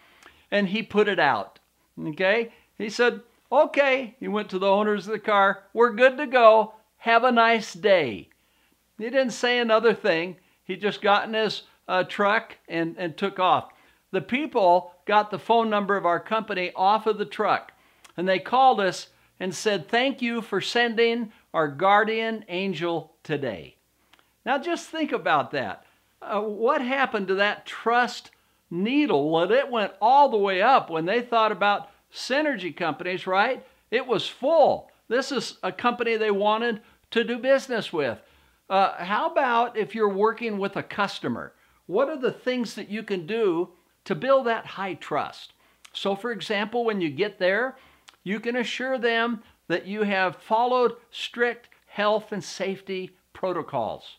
and 0.49 0.69
he 0.69 0.81
put 0.81 1.07
it 1.07 1.19
out. 1.19 1.59
Okay? 1.99 2.53
He 2.77 2.89
said, 2.89 3.21
Okay. 3.51 4.15
He 4.19 4.27
went 4.27 4.49
to 4.49 4.59
the 4.59 4.69
owners 4.69 5.05
of 5.05 5.13
the 5.13 5.19
car. 5.19 5.63
We're 5.73 5.93
good 5.93 6.17
to 6.17 6.27
go. 6.27 6.73
Have 6.97 7.23
a 7.23 7.31
nice 7.31 7.73
day. 7.73 8.29
He 8.97 9.03
didn't 9.03 9.31
say 9.31 9.59
another 9.59 9.93
thing. 9.93 10.37
He 10.65 10.75
just 10.75 11.01
got 11.01 11.27
in 11.27 11.33
his 11.33 11.63
uh, 11.87 12.03
truck 12.03 12.57
and, 12.67 12.95
and 12.97 13.15
took 13.15 13.39
off. 13.39 13.69
The 14.11 14.21
people 14.21 14.93
got 15.05 15.31
the 15.31 15.39
phone 15.39 15.69
number 15.69 15.95
of 15.95 16.05
our 16.05 16.19
company 16.19 16.71
off 16.75 17.07
of 17.07 17.17
the 17.17 17.25
truck 17.25 17.71
and 18.17 18.27
they 18.27 18.39
called 18.39 18.79
us 18.79 19.07
and 19.39 19.53
said, 19.53 19.87
Thank 19.87 20.21
you 20.21 20.41
for 20.41 20.61
sending 20.61 21.31
our 21.53 21.67
guardian 21.67 22.45
angel 22.47 23.13
today. 23.23 23.75
Now 24.45 24.57
just 24.57 24.89
think 24.89 25.11
about 25.11 25.51
that. 25.51 25.85
Uh, 26.21 26.41
what 26.41 26.81
happened 26.81 27.27
to 27.27 27.35
that 27.35 27.65
trust 27.65 28.31
needle, 28.71 29.29
well, 29.29 29.51
it 29.51 29.69
went 29.69 29.93
all 30.01 30.29
the 30.29 30.37
way 30.37 30.61
up 30.61 30.89
when 30.89 31.05
they 31.05 31.21
thought 31.21 31.51
about 31.51 31.89
synergy 32.13 32.75
companies, 32.75 33.27
right? 33.27 33.65
It 33.91 34.07
was 34.07 34.27
full. 34.27 34.89
This 35.07 35.31
is 35.31 35.57
a 35.61 35.71
company 35.71 36.15
they 36.15 36.31
wanted 36.31 36.81
to 37.11 37.23
do 37.23 37.37
business 37.37 37.93
with? 37.93 38.19
Uh, 38.69 39.03
how 39.03 39.29
about 39.29 39.77
if 39.77 39.93
you're 39.93 40.09
working 40.09 40.57
with 40.57 40.75
a 40.75 40.83
customer? 40.83 41.53
What 41.85 42.09
are 42.09 42.17
the 42.17 42.31
things 42.31 42.73
that 42.75 42.89
you 42.89 43.03
can 43.03 43.27
do 43.27 43.69
to 44.05 44.15
build 44.15 44.47
that 44.47 44.65
high 44.65 44.95
trust? 44.95 45.53
So, 45.93 46.15
for 46.15 46.31
example, 46.31 46.83
when 46.83 46.99
you 46.99 47.09
get 47.09 47.39
there, 47.39 47.77
you 48.23 48.39
can 48.39 48.55
assure 48.55 48.97
them 48.97 49.43
that 49.67 49.85
you 49.85 50.03
have 50.03 50.37
followed 50.37 50.93
strict 51.11 51.69
health 51.87 52.31
and 52.31 52.43
safety 52.43 53.15
protocols. 53.33 54.17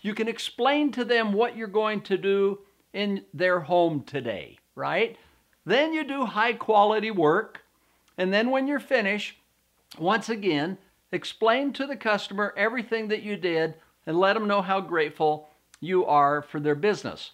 You 0.00 0.14
can 0.14 0.26
explain 0.26 0.90
to 0.92 1.04
them 1.04 1.32
what 1.32 1.56
you're 1.56 1.68
going 1.68 2.00
to 2.02 2.18
do 2.18 2.60
in 2.92 3.24
their 3.32 3.60
home 3.60 4.02
today, 4.02 4.58
right? 4.74 5.16
Then 5.64 5.92
you 5.92 6.04
do 6.04 6.24
high 6.24 6.54
quality 6.54 7.10
work. 7.10 7.62
And 8.18 8.32
then 8.32 8.50
when 8.50 8.66
you're 8.66 8.80
finished, 8.80 9.36
once 9.98 10.28
again, 10.28 10.78
explain 11.12 11.72
to 11.74 11.86
the 11.86 11.96
customer 11.96 12.54
everything 12.56 13.08
that 13.08 13.22
you 13.22 13.36
did 13.36 13.74
and 14.06 14.18
let 14.18 14.32
them 14.32 14.48
know 14.48 14.62
how 14.62 14.80
grateful 14.80 15.48
you 15.80 16.04
are 16.06 16.42
for 16.42 16.58
their 16.58 16.74
business. 16.74 17.32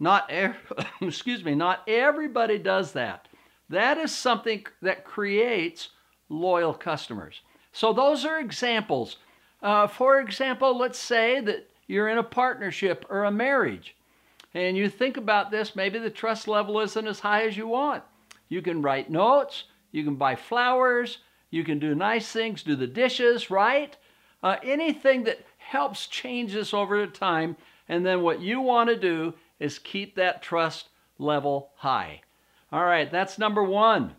Not 0.00 0.30
excuse 1.00 1.44
me, 1.44 1.54
not 1.54 1.82
everybody 1.86 2.58
does 2.58 2.92
that. 2.92 3.28
That 3.70 3.98
is 3.98 4.12
something 4.12 4.66
that 4.82 5.04
creates 5.04 5.90
loyal 6.28 6.74
customers. 6.74 7.40
So 7.72 7.92
those 7.92 8.24
are 8.24 8.38
examples. 8.38 9.16
Uh, 9.62 9.86
for 9.86 10.20
example, 10.20 10.76
let's 10.76 10.98
say 10.98 11.40
that 11.40 11.68
you're 11.86 12.08
in 12.08 12.18
a 12.18 12.22
partnership 12.22 13.04
or 13.08 13.24
a 13.24 13.30
marriage, 13.30 13.94
and 14.52 14.76
you 14.76 14.88
think 14.88 15.16
about 15.16 15.50
this. 15.50 15.74
Maybe 15.74 15.98
the 15.98 16.10
trust 16.10 16.46
level 16.46 16.80
isn't 16.80 17.06
as 17.06 17.20
high 17.20 17.46
as 17.46 17.56
you 17.56 17.66
want. 17.66 18.02
You 18.48 18.62
can 18.62 18.82
write 18.82 19.10
notes. 19.10 19.64
You 19.90 20.04
can 20.04 20.16
buy 20.16 20.36
flowers. 20.36 21.18
You 21.54 21.62
can 21.62 21.78
do 21.78 21.94
nice 21.94 22.32
things, 22.32 22.64
do 22.64 22.74
the 22.74 22.88
dishes, 22.88 23.48
right? 23.48 23.96
Uh, 24.42 24.56
anything 24.64 25.22
that 25.22 25.46
helps 25.58 26.08
change 26.08 26.52
this 26.52 26.74
over 26.74 27.06
time. 27.06 27.56
And 27.88 28.04
then 28.04 28.22
what 28.22 28.40
you 28.40 28.60
want 28.60 28.90
to 28.90 28.96
do 28.96 29.34
is 29.60 29.78
keep 29.78 30.16
that 30.16 30.42
trust 30.42 30.88
level 31.16 31.70
high. 31.76 32.22
All 32.72 32.84
right, 32.84 33.08
that's 33.08 33.38
number 33.38 33.62
one. 33.62 34.16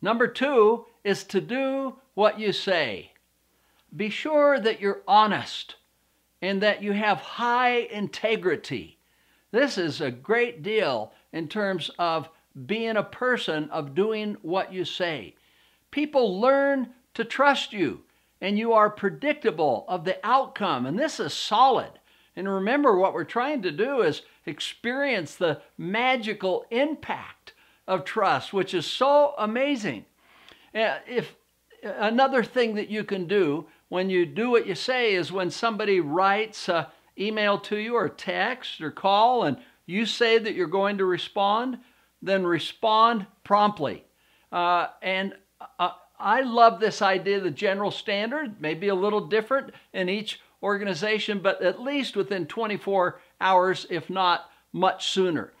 Number 0.00 0.26
two 0.26 0.86
is 1.04 1.22
to 1.24 1.40
do 1.42 1.96
what 2.14 2.40
you 2.40 2.50
say. 2.50 3.12
Be 3.94 4.08
sure 4.08 4.58
that 4.58 4.80
you're 4.80 5.02
honest 5.06 5.74
and 6.40 6.62
that 6.62 6.82
you 6.82 6.92
have 6.92 7.18
high 7.18 7.80
integrity. 7.90 8.96
This 9.50 9.76
is 9.76 10.00
a 10.00 10.10
great 10.10 10.62
deal 10.62 11.12
in 11.34 11.46
terms 11.46 11.90
of 11.98 12.30
being 12.64 12.96
a 12.96 13.02
person 13.02 13.68
of 13.68 13.94
doing 13.94 14.38
what 14.40 14.72
you 14.72 14.86
say. 14.86 15.35
People 15.96 16.38
learn 16.38 16.90
to 17.14 17.24
trust 17.24 17.72
you 17.72 18.02
and 18.42 18.58
you 18.58 18.74
are 18.74 18.90
predictable 18.90 19.86
of 19.88 20.04
the 20.04 20.18
outcome, 20.22 20.84
and 20.84 20.98
this 20.98 21.18
is 21.18 21.32
solid. 21.32 21.88
And 22.36 22.46
remember, 22.46 22.98
what 22.98 23.14
we're 23.14 23.24
trying 23.24 23.62
to 23.62 23.70
do 23.72 24.02
is 24.02 24.20
experience 24.44 25.36
the 25.36 25.62
magical 25.78 26.66
impact 26.70 27.54
of 27.88 28.04
trust, 28.04 28.52
which 28.52 28.74
is 28.74 28.84
so 28.84 29.32
amazing. 29.38 30.04
Uh, 30.74 30.98
if 31.08 31.34
another 31.82 32.44
thing 32.44 32.74
that 32.74 32.90
you 32.90 33.02
can 33.02 33.26
do 33.26 33.66
when 33.88 34.10
you 34.10 34.26
do 34.26 34.50
what 34.50 34.66
you 34.66 34.74
say 34.74 35.14
is 35.14 35.32
when 35.32 35.50
somebody 35.50 36.00
writes 36.00 36.68
an 36.68 36.84
email 37.18 37.58
to 37.60 37.78
you 37.78 37.94
or 37.94 38.10
text 38.10 38.82
or 38.82 38.90
call 38.90 39.44
and 39.44 39.56
you 39.86 40.04
say 40.04 40.36
that 40.36 40.54
you're 40.54 40.66
going 40.66 40.98
to 40.98 41.06
respond, 41.06 41.78
then 42.20 42.44
respond 42.44 43.26
promptly. 43.44 44.04
Uh, 44.52 44.88
and 45.00 45.32
I 46.18 46.40
love 46.40 46.80
this 46.80 47.02
idea, 47.02 47.40
the 47.40 47.50
general 47.50 47.90
standard, 47.90 48.60
maybe 48.60 48.88
a 48.88 48.94
little 48.94 49.26
different 49.26 49.72
in 49.92 50.08
each 50.08 50.40
organization, 50.62 51.40
but 51.40 51.62
at 51.62 51.80
least 51.80 52.16
within 52.16 52.46
24 52.46 53.20
hours, 53.40 53.86
if 53.90 54.08
not 54.08 54.50
much 54.72 55.10
sooner. 55.10 55.52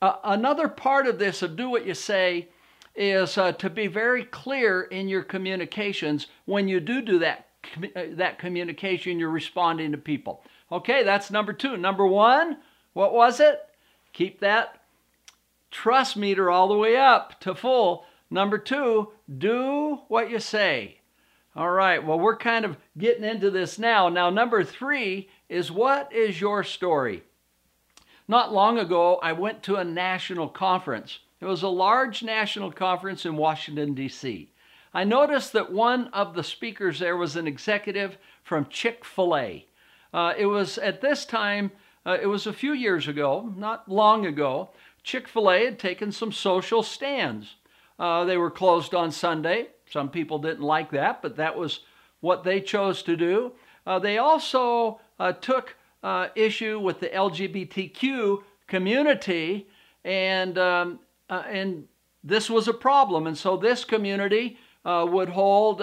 Uh, 0.00 0.16
another 0.24 0.68
part 0.68 1.06
of 1.06 1.18
this 1.18 1.42
of 1.42 1.56
do 1.56 1.70
what 1.70 1.86
you 1.86 1.94
say 1.94 2.48
is 2.94 3.38
uh, 3.38 3.52
to 3.52 3.70
be 3.70 3.86
very 3.86 4.24
clear 4.24 4.82
in 4.82 5.08
your 5.08 5.22
communications. 5.22 6.26
When 6.44 6.68
you 6.68 6.80
do 6.80 7.00
do 7.00 7.18
that 7.20 7.46
uh, 7.96 8.02
that 8.10 8.38
communication 8.38 9.18
you're 9.18 9.30
responding 9.30 9.92
to 9.92 9.98
people. 9.98 10.42
Okay 10.70 11.04
that's 11.04 11.30
number 11.30 11.52
two. 11.52 11.76
Number 11.76 12.06
one 12.06 12.58
what 12.92 13.14
was 13.14 13.40
it? 13.40 13.60
Keep 14.12 14.40
that 14.40 14.82
trust 15.70 16.16
meter 16.16 16.50
all 16.50 16.68
the 16.68 16.76
way 16.76 16.96
up 16.96 17.40
to 17.40 17.54
full 17.54 18.04
number 18.32 18.58
two 18.58 19.08
do 19.38 20.00
what 20.08 20.30
you 20.30 20.38
say 20.38 20.98
all 21.54 21.70
right 21.70 22.04
well 22.04 22.18
we're 22.18 22.36
kind 22.36 22.64
of 22.64 22.76
getting 22.98 23.24
into 23.24 23.50
this 23.50 23.78
now 23.78 24.08
now 24.08 24.30
number 24.30 24.64
three 24.64 25.28
is 25.48 25.70
what 25.70 26.12
is 26.12 26.40
your 26.40 26.64
story 26.64 27.22
not 28.26 28.52
long 28.52 28.78
ago 28.78 29.18
i 29.22 29.32
went 29.32 29.62
to 29.62 29.76
a 29.76 29.84
national 29.84 30.48
conference 30.48 31.20
it 31.42 31.46
was 31.46 31.64
a 31.64 31.68
large 31.68 32.22
national 32.22 32.70
conference 32.70 33.26
in 33.26 33.36
Washington, 33.36 33.94
D.C. 33.94 34.48
I 34.94 35.02
noticed 35.02 35.52
that 35.54 35.72
one 35.72 36.06
of 36.12 36.34
the 36.34 36.44
speakers 36.44 37.00
there 37.00 37.16
was 37.16 37.34
an 37.34 37.48
executive 37.48 38.16
from 38.44 38.66
Chick 38.66 39.04
fil 39.04 39.36
A. 39.36 39.66
Uh, 40.14 40.34
it 40.38 40.46
was 40.46 40.78
at 40.78 41.00
this 41.00 41.26
time, 41.26 41.72
uh, 42.06 42.16
it 42.22 42.26
was 42.26 42.46
a 42.46 42.52
few 42.52 42.72
years 42.72 43.08
ago, 43.08 43.52
not 43.56 43.88
long 43.88 44.24
ago, 44.24 44.70
Chick 45.02 45.26
fil 45.26 45.50
A 45.50 45.64
had 45.64 45.80
taken 45.80 46.12
some 46.12 46.30
social 46.30 46.84
stands. 46.84 47.56
Uh, 48.02 48.24
they 48.24 48.36
were 48.36 48.50
closed 48.50 48.96
on 48.96 49.12
Sunday. 49.12 49.68
Some 49.88 50.08
people 50.08 50.40
didn't 50.40 50.64
like 50.64 50.90
that, 50.90 51.22
but 51.22 51.36
that 51.36 51.56
was 51.56 51.82
what 52.18 52.42
they 52.42 52.60
chose 52.60 53.00
to 53.04 53.16
do. 53.16 53.52
Uh, 53.86 54.00
they 54.00 54.18
also 54.18 55.00
uh, 55.20 55.30
took 55.30 55.76
uh, 56.02 56.26
issue 56.34 56.80
with 56.80 56.98
the 56.98 57.06
LGBTQ 57.06 58.42
community 58.66 59.68
and 60.04 60.58
um, 60.58 60.98
uh, 61.30 61.44
and 61.48 61.84
this 62.24 62.50
was 62.50 62.66
a 62.66 62.74
problem. 62.74 63.28
And 63.28 63.38
so 63.38 63.56
this 63.56 63.84
community 63.84 64.58
uh, 64.84 65.06
would 65.08 65.28
hold 65.28 65.80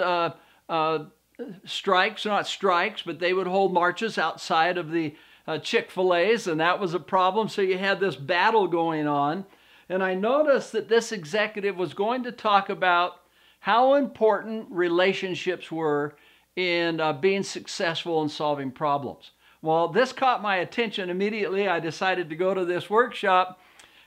strikes, 1.64 2.26
not 2.26 2.46
strikes, 2.46 3.00
but 3.00 3.18
they 3.18 3.32
would 3.32 3.46
hold 3.46 3.72
marches 3.72 4.18
outside 4.18 4.76
of 4.76 4.90
the 4.90 5.16
Chick 5.62 5.90
fil 5.90 6.14
A's, 6.14 6.46
and 6.46 6.60
that 6.60 6.78
was 6.78 6.92
a 6.92 7.00
problem. 7.00 7.48
So 7.48 7.62
you 7.62 7.78
had 7.78 7.98
this 7.98 8.14
battle 8.14 8.66
going 8.66 9.06
on. 9.06 9.46
And 9.90 10.04
I 10.04 10.14
noticed 10.14 10.70
that 10.72 10.88
this 10.88 11.10
executive 11.10 11.76
was 11.76 11.94
going 11.94 12.22
to 12.22 12.30
talk 12.30 12.68
about 12.68 13.16
how 13.58 13.94
important 13.94 14.68
relationships 14.70 15.70
were 15.70 16.14
in 16.54 17.00
uh, 17.00 17.12
being 17.12 17.42
successful 17.42 18.22
in 18.22 18.28
solving 18.28 18.70
problems. 18.70 19.32
Well, 19.62 19.88
this 19.88 20.12
caught 20.12 20.42
my 20.42 20.58
attention 20.58 21.10
immediately. 21.10 21.66
I 21.66 21.80
decided 21.80 22.30
to 22.30 22.36
go 22.36 22.54
to 22.54 22.64
this 22.64 22.88
workshop 22.88 23.60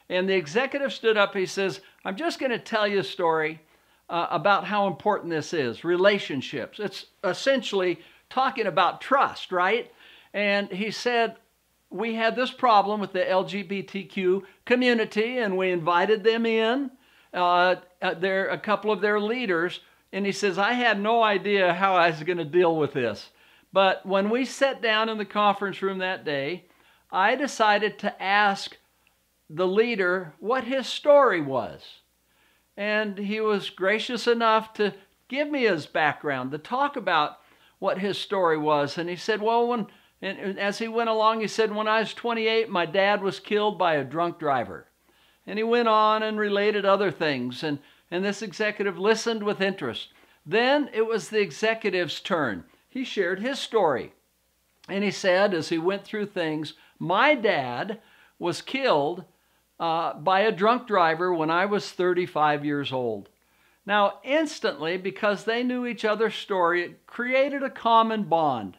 and 0.08 0.28
the 0.28 0.36
executive 0.36 0.94
stood 0.94 1.18
up. 1.18 1.36
He 1.36 1.46
says, 1.46 1.82
I'm 2.06 2.16
just 2.16 2.40
going 2.40 2.52
to 2.52 2.60
tell 2.60 2.88
you 2.88 3.00
a 3.00 3.04
story 3.04 3.60
uh, 4.10 4.28
about 4.32 4.64
how 4.64 4.88
important 4.88 5.32
this 5.32 5.54
is 5.54 5.84
relationships. 5.84 6.80
It's 6.80 7.08
essentially 7.26 8.00
talking 8.30 8.68
about 8.68 9.02
trust, 9.02 9.52
right? 9.52 9.92
And 10.34 10.72
he 10.72 10.92
said, 10.92 11.36
We 11.94 12.16
had 12.16 12.36
this 12.36 12.52
problem 12.52 13.00
with 13.00 13.14
the 13.14 13.20
LGBTQ 13.20 14.42
community, 14.66 15.38
and 15.38 15.56
we 15.56 15.72
invited 15.72 16.24
them 16.24 16.46
in. 16.46 16.92
Uh, 17.34 17.76
uh 18.02 18.16
a 18.22 18.58
couple 18.58 18.92
of 18.92 19.00
their 19.00 19.20
leaders. 19.20 19.80
And 20.12 20.26
he 20.26 20.32
says, 20.32 20.58
I 20.58 20.74
had 20.74 21.00
no 21.00 21.24
idea 21.24 21.74
how 21.74 21.96
I 21.96 22.10
was 22.10 22.24
going 22.24 22.40
to 22.40 22.46
deal 22.46 22.76
with 22.76 22.94
this. 22.94 23.30
But 23.72 24.06
when 24.06 24.30
we 24.30 24.46
sat 24.46 24.82
down 24.82 25.10
in 25.10 25.18
the 25.18 25.26
conference 25.26 25.82
room 25.82 26.00
that 26.00 26.26
day, 26.26 26.66
I 27.12 27.36
decided 27.36 28.00
to 28.00 28.22
ask 28.22 28.76
the 29.50 29.68
leader 29.68 30.34
what 30.40 30.64
his 30.64 30.88
story 30.88 31.42
was. 31.42 31.82
And 32.76 33.18
he 33.18 33.40
was 33.40 33.70
gracious 33.70 34.28
enough 34.28 34.74
to 34.76 34.94
give 35.28 35.50
me 35.50 35.64
his 35.64 35.86
background, 35.86 36.52
to 36.52 36.58
talk 36.58 36.96
about 36.96 37.38
what 37.78 38.00
his 38.00 38.18
story 38.18 38.58
was. 38.58 38.98
And 38.98 39.10
he 39.10 39.16
said, 39.16 39.42
Well, 39.42 39.68
when, 39.68 39.88
and 40.24 40.58
as 40.58 40.78
he 40.78 40.88
went 40.88 41.10
along, 41.10 41.42
he 41.42 41.48
said, 41.48 41.76
When 41.76 41.88
I 41.88 42.00
was 42.00 42.14
28, 42.14 42.70
my 42.70 42.86
dad 42.86 43.22
was 43.22 43.42
killed 43.42 43.78
by 43.78 43.96
a 43.96 44.06
drunk 44.06 44.40
driver. 44.40 44.88
And 45.46 45.60
he 45.60 45.64
went 45.64 45.90
on 45.90 46.24
and 46.24 46.40
related 46.40 46.86
other 46.86 47.12
things. 47.12 47.62
And, 47.62 47.80
and 48.10 48.24
this 48.24 48.42
executive 48.42 48.98
listened 48.98 49.44
with 49.44 49.60
interest. 49.60 50.14
Then 50.46 50.90
it 50.94 51.06
was 51.06 51.28
the 51.28 51.42
executive's 51.42 52.22
turn. 52.22 52.64
He 52.90 53.04
shared 53.04 53.42
his 53.42 53.60
story. 53.60 54.14
And 54.88 55.04
he 55.04 55.12
said, 55.12 55.54
as 55.54 55.68
he 55.68 55.78
went 55.78 56.06
through 56.06 56.28
things, 56.28 56.74
My 57.00 57.36
dad 57.36 58.00
was 58.40 58.62
killed 58.62 59.26
uh, 59.78 60.14
by 60.14 60.42
a 60.42 60.54
drunk 60.54 60.88
driver 60.88 61.34
when 61.34 61.50
I 61.50 61.66
was 61.66 61.92
35 61.92 62.64
years 62.64 62.94
old. 62.94 63.28
Now, 63.86 64.20
instantly, 64.24 64.96
because 64.96 65.44
they 65.44 65.64
knew 65.64 65.86
each 65.86 66.06
other's 66.06 66.36
story, 66.36 66.84
it 66.84 67.06
created 67.06 67.62
a 67.62 67.70
common 67.70 68.24
bond. 68.24 68.78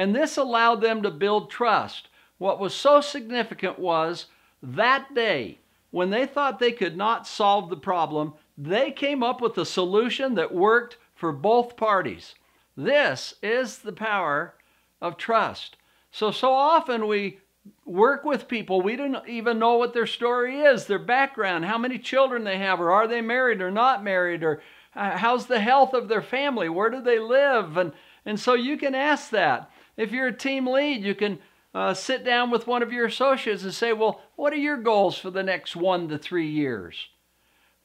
And 0.00 0.16
this 0.16 0.38
allowed 0.38 0.80
them 0.80 1.02
to 1.02 1.10
build 1.10 1.50
trust. 1.50 2.08
What 2.38 2.58
was 2.58 2.72
so 2.72 3.02
significant 3.02 3.78
was 3.78 4.28
that 4.62 5.14
day, 5.14 5.58
when 5.90 6.08
they 6.08 6.24
thought 6.24 6.58
they 6.58 6.72
could 6.72 6.96
not 6.96 7.26
solve 7.26 7.68
the 7.68 7.76
problem, 7.76 8.32
they 8.56 8.92
came 8.92 9.22
up 9.22 9.42
with 9.42 9.58
a 9.58 9.66
solution 9.66 10.36
that 10.36 10.54
worked 10.54 10.96
for 11.14 11.32
both 11.32 11.76
parties. 11.76 12.34
This 12.78 13.34
is 13.42 13.80
the 13.80 13.92
power 13.92 14.54
of 15.02 15.18
trust. 15.18 15.76
So, 16.10 16.30
so 16.30 16.50
often 16.50 17.06
we 17.06 17.38
work 17.84 18.24
with 18.24 18.48
people, 18.48 18.80
we 18.80 18.96
don't 18.96 19.28
even 19.28 19.58
know 19.58 19.76
what 19.76 19.92
their 19.92 20.06
story 20.06 20.60
is, 20.60 20.86
their 20.86 20.98
background, 20.98 21.66
how 21.66 21.76
many 21.76 21.98
children 21.98 22.44
they 22.44 22.56
have, 22.56 22.80
or 22.80 22.90
are 22.90 23.06
they 23.06 23.20
married 23.20 23.60
or 23.60 23.70
not 23.70 24.02
married, 24.02 24.44
or 24.44 24.62
uh, 24.96 25.18
how's 25.18 25.44
the 25.44 25.60
health 25.60 25.92
of 25.92 26.08
their 26.08 26.22
family, 26.22 26.70
where 26.70 26.88
do 26.88 27.02
they 27.02 27.18
live? 27.18 27.76
And, 27.76 27.92
and 28.24 28.40
so 28.40 28.54
you 28.54 28.78
can 28.78 28.94
ask 28.94 29.28
that. 29.32 29.70
If 30.00 30.12
you're 30.12 30.28
a 30.28 30.32
team 30.32 30.66
lead, 30.66 31.04
you 31.04 31.14
can 31.14 31.38
uh, 31.74 31.92
sit 31.92 32.24
down 32.24 32.50
with 32.50 32.66
one 32.66 32.82
of 32.82 32.90
your 32.90 33.04
associates 33.04 33.64
and 33.64 33.74
say, 33.74 33.92
Well, 33.92 34.22
what 34.34 34.50
are 34.54 34.56
your 34.56 34.78
goals 34.78 35.18
for 35.18 35.30
the 35.30 35.42
next 35.42 35.76
one 35.76 36.08
to 36.08 36.16
three 36.16 36.48
years? 36.48 37.08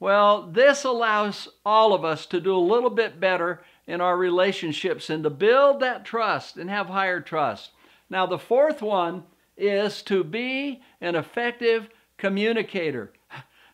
Well, 0.00 0.48
this 0.50 0.82
allows 0.82 1.48
all 1.62 1.92
of 1.92 2.06
us 2.06 2.24
to 2.26 2.40
do 2.40 2.56
a 2.56 2.58
little 2.58 2.88
bit 2.88 3.20
better 3.20 3.62
in 3.86 4.00
our 4.00 4.16
relationships 4.16 5.10
and 5.10 5.24
to 5.24 5.30
build 5.30 5.80
that 5.80 6.06
trust 6.06 6.56
and 6.56 6.70
have 6.70 6.86
higher 6.86 7.20
trust. 7.20 7.72
Now, 8.08 8.24
the 8.24 8.38
fourth 8.38 8.80
one 8.80 9.24
is 9.54 10.00
to 10.04 10.24
be 10.24 10.80
an 11.02 11.16
effective 11.16 11.90
communicator. 12.16 13.12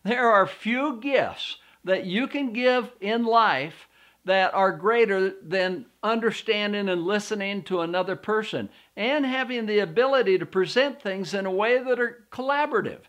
There 0.03 0.29
are 0.29 0.45
few 0.45 0.99
gifts 0.99 1.59
that 1.85 2.05
you 2.05 2.27
can 2.27 2.51
give 2.51 2.91
in 2.99 3.23
life 3.23 3.87
that 4.25 4.53
are 4.53 4.71
greater 4.71 5.33
than 5.41 5.85
understanding 6.01 6.87
and 6.87 7.03
listening 7.03 7.63
to 7.63 7.81
another 7.81 8.15
person 8.15 8.69
and 8.95 9.25
having 9.25 9.65
the 9.65 9.79
ability 9.79 10.37
to 10.37 10.45
present 10.45 11.01
things 11.01 11.33
in 11.33 11.45
a 11.45 11.51
way 11.51 11.81
that 11.83 11.99
are 11.99 12.25
collaborative. 12.31 12.99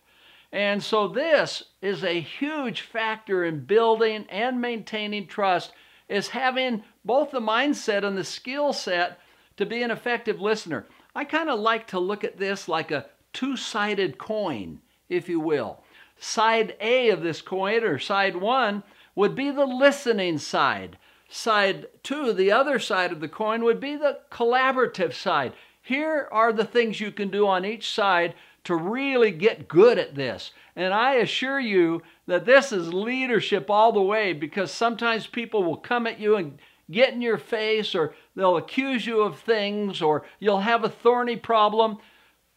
And 0.53 0.83
so, 0.83 1.09
this 1.09 1.65
is 1.83 2.05
a 2.05 2.21
huge 2.21 2.83
factor 2.83 3.45
in 3.45 3.65
building 3.65 4.25
and 4.29 4.61
maintaining 4.61 5.27
trust, 5.27 5.73
is 6.09 6.29
having 6.29 6.85
both 7.05 7.33
the 7.33 7.41
mindset 7.41 8.05
and 8.05 8.17
the 8.17 8.25
skill 8.25 8.73
set 8.73 9.19
to 9.57 9.67
be 9.67 9.83
an 9.83 9.91
effective 9.91 10.41
listener. 10.41 10.87
I 11.15 11.25
kind 11.25 11.49
of 11.49 11.59
like 11.59 11.89
to 11.89 11.99
look 11.99 12.23
at 12.23 12.39
this 12.39 12.69
like 12.69 12.91
a 12.91 13.07
two 13.33 13.57
sided 13.57 14.17
coin, 14.17 14.81
if 15.09 15.29
you 15.29 15.41
will. 15.41 15.83
Side 16.19 16.77
A 16.81 17.11
of 17.11 17.23
this 17.23 17.43
coin, 17.43 17.83
or 17.83 17.99
side 17.99 18.37
one, 18.37 18.85
would 19.17 19.35
be 19.35 19.51
the 19.51 19.67
listening 19.67 20.39
side. 20.39 20.97
Side 21.29 21.87
two, 22.03 22.33
the 22.33 22.53
other 22.53 22.79
side 22.79 23.13
of 23.13 23.21
the 23.21 23.29
coin, 23.29 23.65
would 23.65 23.81
be 23.81 23.97
the 23.97 24.21
collaborative 24.31 25.15
side. 25.15 25.53
Here 25.83 26.29
are 26.33 26.53
the 26.53 26.65
things 26.65 27.01
you 27.01 27.11
can 27.11 27.29
do 27.31 27.47
on 27.47 27.65
each 27.65 27.91
side 27.91 28.35
to 28.65 28.75
really 28.75 29.31
get 29.31 29.69
good 29.69 29.99
at 29.99 30.15
this. 30.15 30.53
And 30.75 30.93
I 30.93 31.15
assure 31.15 31.61
you 31.61 32.03
that 32.27 32.47
this 32.47 32.73
is 32.73 32.93
leadership 32.93 33.71
all 33.71 33.93
the 33.93 34.01
way 34.01 34.33
because 34.33 34.71
sometimes 34.71 35.27
people 35.27 35.63
will 35.63 35.77
come 35.77 36.07
at 36.07 36.19
you 36.19 36.37
and 36.37 36.59
get 36.91 37.13
in 37.13 37.23
your 37.23 37.39
face 37.39 37.95
or 37.95 38.15
they'll 38.35 38.57
accuse 38.57 39.07
you 39.07 39.21
of 39.21 39.39
things 39.39 40.03
or 40.03 40.25
you'll 40.41 40.61
have 40.61 40.85
a 40.85 40.89
thorny 40.89 41.37
problem. 41.37 41.99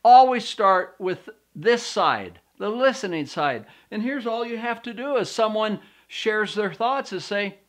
Always 0.03 0.45
start 0.45 0.95
with 0.99 1.29
this 1.55 1.83
side, 1.83 2.39
the 2.57 2.69
listening 2.69 3.25
side. 3.25 3.65
And 3.91 4.01
here's 4.01 4.27
all 4.27 4.45
you 4.45 4.57
have 4.57 4.81
to 4.83 4.93
do 4.93 5.17
as 5.17 5.29
someone 5.29 5.79
shares 6.07 6.55
their 6.55 6.73
thoughts 6.73 7.11
is 7.11 7.25
say, 7.25 7.59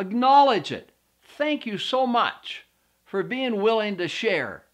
acknowledge 0.00 0.72
it. 0.72 0.90
Thank 1.22 1.66
you 1.66 1.78
so 1.78 2.06
much 2.06 2.66
for 3.04 3.22
being 3.22 3.60
willing 3.60 3.96
to 3.98 4.08
share. 4.08 4.64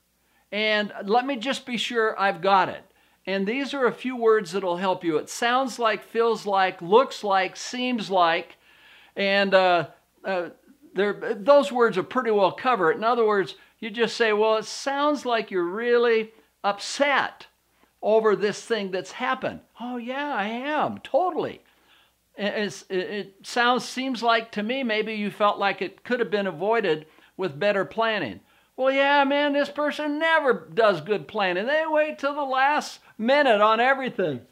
And 0.53 0.93
let 1.05 1.27
me 1.27 1.37
just 1.37 1.67
be 1.67 1.77
sure 1.77 2.19
I've 2.19 2.41
got 2.41 2.69
it. 2.69 2.83
And 3.27 3.47
these 3.47 3.75
are 3.75 3.87
a 3.87 3.93
few 3.93 4.17
words 4.17 4.53
that'll 4.53 4.77
help 4.77 5.03
you. 5.03 5.17
It 5.17 5.29
sounds 5.29 5.79
like, 5.79 6.05
feels 6.05 6.47
like, 6.47 6.81
looks 6.81 7.25
like, 7.25 7.57
seems 7.57 8.09
like, 8.09 8.57
and 9.17 9.53
uh, 9.53 9.89
uh, 10.25 10.51
those 10.95 11.73
words 11.73 11.99
are 11.99 12.05
pretty 12.05 12.31
well 12.31 12.53
cover 12.53 12.93
it. 12.93 12.97
In 12.97 13.05
other 13.05 13.27
words, 13.27 13.57
you 13.81 13.91
just 13.91 14.17
say, 14.17 14.33
well, 14.33 14.57
it 14.57 14.65
sounds 14.65 15.27
like 15.27 15.51
you're 15.51 15.65
really 15.65 16.33
upset 16.63 17.47
over 18.01 18.37
this 18.37 18.63
thing 18.63 18.91
that's 18.93 19.13
happened. 19.13 19.61
Oh, 19.81 19.97
yeah, 19.97 20.35
I 20.35 20.47
am, 20.47 20.99
totally. 20.99 21.63
It's, 22.37 22.85
it 22.91 23.35
sounds, 23.43 23.85
seems 23.85 24.23
like 24.23 24.53
to 24.53 24.63
me, 24.63 24.83
maybe 24.83 25.15
you 25.15 25.31
felt 25.31 25.59
like 25.59 25.81
it 25.81 26.05
could 26.05 26.21
have 26.21 26.31
been 26.31 26.47
avoided 26.47 27.07
with 27.37 27.59
better 27.59 27.85
planning. 27.85 28.41
Well, 28.77 28.93
yeah, 28.93 29.25
man, 29.25 29.55
this 29.55 29.71
person 29.71 30.19
never 30.19 30.69
does 30.75 31.01
good 31.01 31.27
planning. 31.27 31.67
They 31.67 31.85
wait 31.89 32.19
till 32.19 32.35
the 32.35 32.45
last 32.45 33.01
minute 33.17 33.63
on 33.63 33.81
everything. 33.81 34.43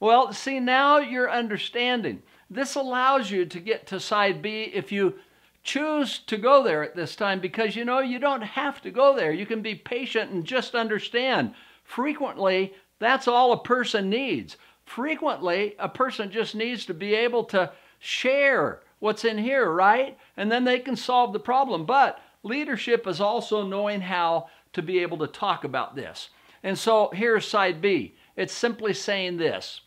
Well, 0.00 0.32
see, 0.32 0.60
now 0.60 0.98
you're 0.98 1.30
understanding. 1.30 2.22
This 2.50 2.74
allows 2.74 3.30
you 3.30 3.46
to 3.46 3.58
get 3.58 3.86
to 3.86 4.00
side 4.00 4.42
B 4.42 4.70
if 4.74 4.92
you 4.92 5.14
choose 5.62 6.18
to 6.20 6.36
go 6.36 6.62
there 6.62 6.82
at 6.82 6.94
this 6.94 7.16
time 7.16 7.40
because 7.40 7.74
you 7.74 7.84
know 7.84 8.00
you 8.00 8.18
don't 8.18 8.42
have 8.42 8.80
to 8.82 8.90
go 8.90 9.16
there. 9.16 9.32
You 9.32 9.46
can 9.46 9.62
be 9.62 9.74
patient 9.74 10.30
and 10.30 10.44
just 10.44 10.74
understand. 10.74 11.54
Frequently, 11.84 12.74
that's 12.98 13.28
all 13.28 13.52
a 13.52 13.62
person 13.62 14.10
needs. 14.10 14.56
Frequently, 14.88 15.76
a 15.78 15.88
person 15.88 16.30
just 16.30 16.54
needs 16.54 16.86
to 16.86 16.94
be 16.94 17.14
able 17.14 17.44
to 17.44 17.70
share 17.98 18.80
what's 18.98 19.24
in 19.24 19.38
here, 19.38 19.70
right? 19.70 20.18
And 20.36 20.50
then 20.50 20.64
they 20.64 20.78
can 20.78 20.96
solve 20.96 21.32
the 21.32 21.38
problem. 21.38 21.84
But 21.84 22.20
Leadership 22.42 23.06
is 23.06 23.20
also 23.20 23.66
knowing 23.66 24.00
how 24.00 24.48
to 24.72 24.82
be 24.82 25.00
able 25.00 25.18
to 25.18 25.26
talk 25.26 25.64
about 25.64 25.96
this. 25.96 26.30
And 26.62 26.78
so 26.78 27.10
here's 27.12 27.46
side 27.46 27.80
B 27.80 28.14
it's 28.36 28.52
simply 28.52 28.94
saying 28.94 29.36
this 29.36 29.82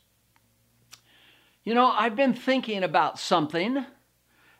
You 1.64 1.74
know, 1.74 1.88
I've 1.88 2.16
been 2.16 2.34
thinking 2.34 2.84
about 2.84 3.20
something, 3.20 3.86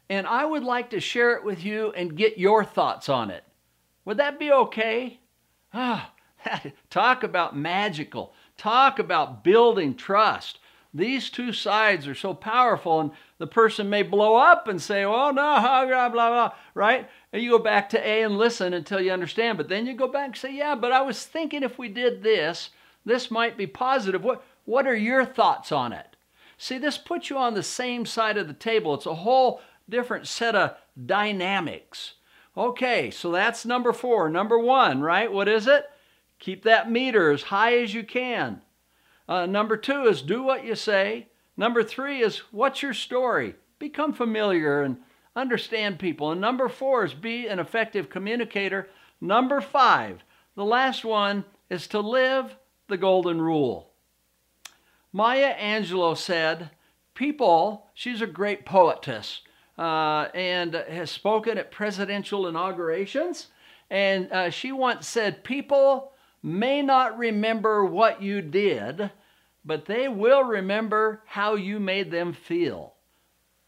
and 0.10 0.28
I 0.28 0.46
would 0.46 0.64
like 0.64 0.90
to 0.92 1.00
share 1.00 1.36
it 1.36 1.44
with 1.44 1.64
you 1.64 1.92
and 1.92 2.18
get 2.18 2.38
your 2.38 2.64
thoughts 2.64 3.10
on 3.10 3.30
it. 3.30 3.44
Would 4.06 4.18
that 4.18 4.40
be 4.40 4.52
okay? 4.52 5.20
Ah, 5.74 6.14
talk 6.90 7.24
about 7.24 7.56
magical. 7.56 8.34
Talk 8.62 9.00
about 9.00 9.44
building 9.44 9.96
trust. 9.96 10.60
These 10.94 11.32
two 11.32 11.52
sides 11.52 12.08
are 12.08 12.14
so 12.14 12.36
powerful, 12.36 13.00
and 13.00 13.10
the 13.40 13.48
person 13.48 13.90
may 13.90 14.04
blow 14.04 14.36
up 14.36 14.68
and 14.68 14.80
say, 14.80 15.04
"Oh 15.04 15.32
no, 15.32 15.60
blah 15.88 16.10
blah 16.10 16.30
blah," 16.30 16.52
right? 16.76 17.10
And 17.34 17.42
you 17.42 17.50
go 17.50 17.58
back 17.58 17.90
to 17.90 18.08
A 18.08 18.22
and 18.22 18.38
listen 18.38 18.76
until 18.76 19.02
you 19.02 19.10
understand. 19.12 19.58
But 19.58 19.68
then 19.68 19.88
you 19.88 19.96
go 19.96 20.08
back 20.08 20.26
and 20.28 20.38
say, 20.38 20.54
"Yeah, 20.54 20.76
but 20.76 20.92
I 20.92 21.02
was 21.02 21.26
thinking 21.26 21.64
if 21.64 21.80
we 21.80 21.90
did 21.90 22.22
this, 22.22 22.70
this 23.04 23.32
might 23.32 23.58
be 23.58 23.66
positive. 23.66 24.24
What 24.24 24.44
what 24.66 24.86
are 24.86 24.96
your 24.96 25.26
thoughts 25.26 25.72
on 25.72 25.92
it?" 25.92 26.16
See, 26.60 26.78
this 26.78 27.00
puts 27.00 27.32
you 27.32 27.40
on 27.40 27.56
the 27.56 27.64
same 27.64 28.06
side 28.06 28.38
of 28.38 28.48
the 28.48 28.54
table. 28.54 28.94
It's 28.94 29.08
a 29.08 29.16
whole 29.16 29.60
different 29.90 30.28
set 30.28 30.54
of 30.54 30.76
dynamics. 31.04 32.14
Okay, 32.56 33.10
so 33.10 33.32
that's 33.32 33.66
number 33.66 33.92
four. 33.92 34.30
Number 34.30 34.60
one, 34.60 35.02
right? 35.02 35.34
What 35.34 35.48
is 35.48 35.66
it? 35.66 35.90
Keep 36.42 36.64
that 36.64 36.90
meter 36.92 37.30
as 37.32 37.44
high 37.44 37.78
as 37.78 37.94
you 37.94 38.04
can. 38.04 38.64
Uh, 39.30 39.46
number 39.46 39.78
two 39.78 40.06
is 40.08 40.24
do 40.24 40.42
what 40.42 40.66
you 40.66 40.74
say. 40.74 41.28
Number 41.56 41.84
three 41.84 42.22
is 42.22 42.40
what's 42.50 42.82
your 42.82 42.96
story? 42.96 43.56
Become 43.78 44.14
familiar 44.14 44.82
and 44.82 44.98
understand 45.36 46.00
people. 46.00 46.32
And 46.32 46.42
number 46.42 46.68
four 46.68 47.06
is 47.06 47.14
be 47.14 47.46
an 47.48 47.60
effective 47.60 48.10
communicator. 48.10 48.90
Number 49.22 49.62
five, 49.62 50.24
the 50.56 50.66
last 50.66 51.06
one 51.06 51.46
is 51.70 51.86
to 51.90 52.00
live 52.00 52.58
the 52.88 52.98
golden 52.98 53.40
rule. 53.40 53.92
Maya 55.14 55.56
Angelou 55.56 56.18
said, 56.18 56.72
People, 57.14 57.86
she's 57.94 58.22
a 58.22 58.28
great 58.28 58.66
poetess 58.66 59.42
uh, 59.78 60.30
and 60.34 60.74
has 60.74 61.12
spoken 61.12 61.60
at 61.60 61.72
presidential 61.72 62.48
inaugurations. 62.48 63.50
And 63.92 64.32
uh, 64.32 64.50
she 64.50 64.72
once 64.72 65.08
said, 65.08 65.44
People 65.44 66.11
may 66.44 66.82
not 66.82 67.18
remember 67.18 67.86
what 67.86 68.22
you 68.22 68.42
did, 68.42 69.12
but 69.64 69.86
they 69.86 70.08
will 70.08 70.44
remember 70.44 71.22
how 71.26 71.56
you 71.56 71.80
made 71.80 72.12
them 72.12 72.34
feel. 72.34 72.94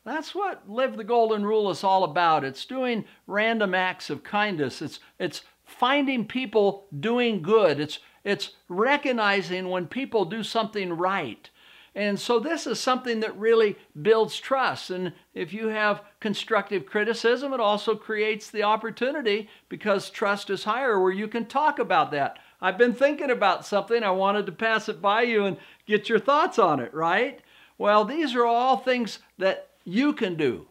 That's 0.06 0.36
what 0.36 0.70
Live 0.70 0.98
the 0.98 1.04
Golden 1.04 1.46
Rule 1.46 1.70
is 1.70 1.84
all 1.84 2.04
about. 2.04 2.44
It's 2.44 2.66
doing 2.66 3.06
random 3.26 3.74
acts 3.74 4.10
of 4.10 4.24
kindness. 4.24 4.82
It's, 4.82 5.00
it's 5.18 5.44
finding 5.66 6.26
people 6.26 6.88
doing 7.00 7.42
good. 7.42 7.80
It's, 7.80 8.00
it's 8.24 8.52
recognizing 8.68 9.70
when 9.70 9.88
people 9.88 10.26
do 10.26 10.44
something 10.44 10.94
right. 10.94 11.50
And 11.96 12.20
so 12.20 12.40
this 12.40 12.66
is 12.66 12.80
something 12.80 13.20
that 13.20 13.38
really 13.38 13.78
builds 14.02 14.40
trust. 14.40 14.90
And 14.90 15.14
if 15.34 15.54
you 15.54 15.68
have 15.68 16.02
constructive 16.20 16.86
criticism, 16.86 17.54
it 17.54 17.60
also 17.60 17.96
creates 17.96 18.50
the 18.50 18.64
opportunity 18.64 19.48
because 19.70 20.10
trust 20.10 20.50
is 20.50 20.64
higher 20.64 21.00
where 21.00 21.12
you 21.12 21.28
can 21.28 21.46
talk 21.46 21.80
about 21.80 22.12
that. 22.12 22.40
I've 22.64 22.78
been 22.78 22.94
thinking 22.94 23.30
about 23.30 23.66
something. 23.66 24.04
I 24.04 24.12
wanted 24.12 24.46
to 24.46 24.54
pass 24.54 24.88
it 24.88 25.02
by 25.02 25.24
you 25.24 25.44
and 25.44 25.58
get 25.86 26.08
your 26.08 26.18
thoughts 26.20 26.58
on 26.58 26.80
it, 26.80 26.94
right? 26.94 27.42
Well, 27.78 28.06
these 28.06 28.34
are 28.36 28.46
all 28.46 28.78
things 28.78 29.20
that 29.38 29.68
you 29.84 30.14
can 30.14 30.36
do. 30.36 30.68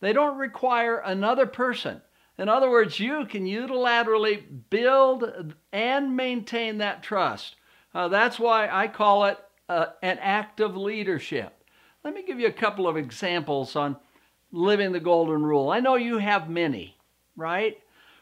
They 0.00 0.12
don't 0.12 0.36
require 0.36 0.98
another 0.98 1.46
person. 1.46 2.02
In 2.36 2.50
other 2.50 2.70
words, 2.70 3.00
you 3.00 3.24
can 3.24 3.46
unilaterally 3.46 4.42
build 4.68 5.54
and 5.72 6.14
maintain 6.14 6.76
that 6.78 7.02
trust. 7.02 7.56
Uh, 7.94 8.08
that's 8.08 8.38
why 8.38 8.68
I 8.68 8.86
call 8.88 9.24
it 9.24 9.38
uh, 9.68 9.86
an 10.02 10.18
act 10.20 10.60
of 10.60 10.76
leadership. 10.76 11.54
Let 12.04 12.12
me 12.12 12.22
give 12.22 12.38
you 12.38 12.48
a 12.48 12.52
couple 12.52 12.86
of 12.86 12.98
examples 12.98 13.76
on 13.76 13.96
living 14.52 14.92
the 14.92 15.00
golden 15.00 15.42
rule. 15.42 15.70
I 15.70 15.80
know 15.80 15.94
you 15.94 16.18
have 16.18 16.50
many. 16.50 16.98
right? 17.34 17.78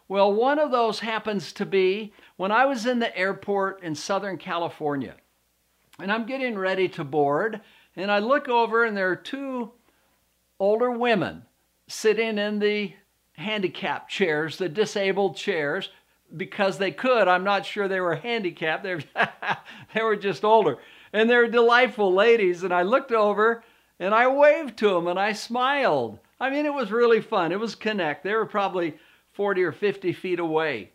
Well, 0.08 0.32
one 0.32 0.58
of 0.58 0.70
those 0.70 1.00
happens 1.00 1.52
to 1.54 1.64
be 1.64 2.12
when 2.42 2.50
I 2.50 2.66
was 2.66 2.86
in 2.86 2.98
the 2.98 3.16
airport 3.16 3.84
in 3.84 3.94
Southern 3.94 4.36
California 4.36 5.14
and 6.00 6.10
I'm 6.10 6.26
getting 6.26 6.58
ready 6.58 6.88
to 6.88 7.04
board, 7.04 7.60
and 7.94 8.10
I 8.10 8.18
look 8.18 8.48
over 8.48 8.84
and 8.84 8.96
there 8.96 9.10
are 9.10 9.14
two 9.14 9.70
older 10.58 10.90
women 10.90 11.44
sitting 11.86 12.38
in 12.38 12.58
the 12.58 12.94
handicapped 13.34 14.10
chairs, 14.10 14.56
the 14.56 14.68
disabled 14.68 15.36
chairs, 15.36 15.90
because 16.36 16.78
they 16.78 16.90
could. 16.90 17.28
I'm 17.28 17.44
not 17.44 17.64
sure 17.64 17.86
they 17.86 18.00
were 18.00 18.16
handicapped. 18.16 18.82
They 18.84 18.96
were, 18.96 19.02
they 19.94 20.02
were 20.02 20.16
just 20.16 20.44
older. 20.44 20.78
And 21.12 21.30
they're 21.30 21.46
delightful 21.46 22.12
ladies. 22.12 22.64
And 22.64 22.74
I 22.74 22.82
looked 22.82 23.12
over 23.12 23.62
and 24.00 24.12
I 24.12 24.26
waved 24.26 24.78
to 24.78 24.88
them 24.88 25.06
and 25.06 25.16
I 25.16 25.32
smiled. 25.32 26.18
I 26.40 26.50
mean, 26.50 26.66
it 26.66 26.74
was 26.74 26.90
really 26.90 27.20
fun. 27.20 27.52
It 27.52 27.60
was 27.60 27.76
connect. 27.76 28.24
They 28.24 28.34
were 28.34 28.46
probably 28.46 28.94
40 29.30 29.62
or 29.62 29.70
50 29.70 30.12
feet 30.12 30.40
away. 30.40 30.90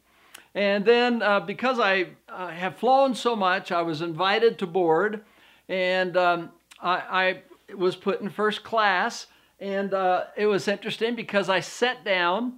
And 0.55 0.85
then 0.85 1.21
uh, 1.21 1.39
because 1.39 1.79
I 1.79 2.07
uh, 2.29 2.47
have 2.47 2.77
flown 2.77 3.15
so 3.15 3.35
much, 3.35 3.71
I 3.71 3.81
was 3.81 4.01
invited 4.01 4.59
to 4.59 4.67
board 4.67 5.23
and 5.69 6.15
um, 6.17 6.49
I, 6.81 6.95
I, 6.95 7.41
was 7.75 7.97
put 7.97 8.21
in 8.21 8.29
first 8.29 8.63
class. 8.63 9.27
And 9.59 9.93
uh, 9.93 10.25
it 10.37 10.45
was 10.45 10.67
interesting 10.67 11.15
because 11.15 11.49
I 11.49 11.59
sat 11.59 12.05
down 12.05 12.53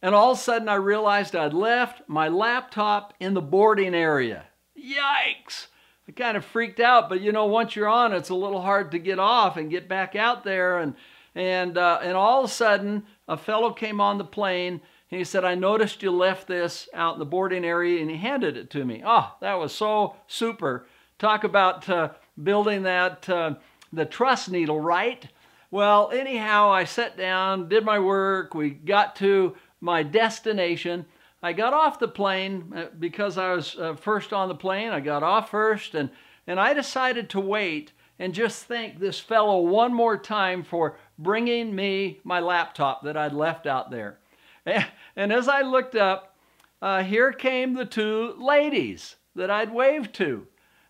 and 0.00 0.14
all 0.14 0.32
of 0.32 0.38
a 0.38 0.40
sudden 0.40 0.68
I 0.68 0.74
realized 0.74 1.34
I'd 1.34 1.54
left 1.54 2.02
my 2.08 2.28
laptop 2.28 3.14
in 3.18 3.34
the 3.34 3.42
boarding 3.42 3.94
area. 3.94 4.44
Yikes! 4.78 5.66
I 6.08 6.12
kind 6.12 6.36
of 6.36 6.44
freaked 6.44 6.80
out, 6.80 7.08
but 7.08 7.20
you 7.20 7.32
know, 7.32 7.46
once 7.46 7.76
you're 7.76 7.88
on, 7.88 8.12
it's 8.12 8.28
a 8.28 8.34
little 8.34 8.60
hard 8.60 8.90
to 8.90 8.98
get 8.98 9.18
off 9.18 9.56
and 9.56 9.70
get 9.70 9.88
back 9.88 10.16
out 10.16 10.44
there. 10.44 10.78
And 10.78 10.94
and 11.34 11.78
uh, 11.78 12.00
and 12.02 12.16
all 12.16 12.44
of 12.44 12.50
a 12.50 12.52
sudden, 12.52 13.04
a 13.28 13.36
fellow 13.36 13.72
came 13.72 14.00
on 14.00 14.18
the 14.18 14.24
plane 14.24 14.80
he 15.18 15.24
said, 15.24 15.44
"I 15.44 15.54
noticed 15.54 16.02
you 16.02 16.10
left 16.10 16.46
this 16.46 16.88
out 16.94 17.14
in 17.14 17.18
the 17.18 17.24
boarding 17.24 17.64
area," 17.64 18.00
and 18.00 18.10
he 18.10 18.16
handed 18.16 18.56
it 18.56 18.70
to 18.70 18.84
me. 18.84 19.02
Oh, 19.04 19.34
that 19.40 19.54
was 19.54 19.72
so 19.72 20.16
super! 20.26 20.86
Talk 21.18 21.44
about 21.44 21.88
uh, 21.88 22.10
building 22.42 22.82
that 22.82 23.28
uh, 23.28 23.54
the 23.92 24.04
trust 24.04 24.50
needle, 24.50 24.80
right? 24.80 25.28
Well, 25.70 26.10
anyhow, 26.12 26.70
I 26.70 26.84
sat 26.84 27.16
down, 27.16 27.68
did 27.68 27.84
my 27.84 27.98
work. 27.98 28.54
We 28.54 28.70
got 28.70 29.16
to 29.16 29.56
my 29.80 30.02
destination. 30.02 31.06
I 31.42 31.52
got 31.52 31.74
off 31.74 31.98
the 31.98 32.08
plane 32.08 32.72
uh, 32.74 32.84
because 32.98 33.36
I 33.36 33.52
was 33.52 33.76
uh, 33.76 33.94
first 33.94 34.32
on 34.32 34.48
the 34.48 34.54
plane. 34.54 34.90
I 34.90 35.00
got 35.00 35.22
off 35.22 35.50
first, 35.50 35.94
and, 35.94 36.10
and 36.46 36.60
I 36.60 36.72
decided 36.72 37.30
to 37.30 37.40
wait 37.40 37.92
and 38.18 38.32
just 38.32 38.64
thank 38.64 39.00
this 39.00 39.18
fellow 39.18 39.60
one 39.60 39.92
more 39.92 40.16
time 40.16 40.62
for 40.62 40.96
bringing 41.18 41.74
me 41.74 42.20
my 42.22 42.38
laptop 42.38 43.02
that 43.02 43.16
I'd 43.16 43.32
left 43.32 43.66
out 43.66 43.90
there. 43.90 44.18
And, 44.66 45.32
as 45.32 45.48
I 45.48 45.62
looked 45.62 45.94
up, 45.94 46.36
uh, 46.80 47.02
here 47.02 47.32
came 47.32 47.74
the 47.74 47.84
two 47.84 48.34
ladies 48.38 49.16
that 49.34 49.50
I'd 49.50 49.72
waved 49.72 50.14
to. 50.14 50.46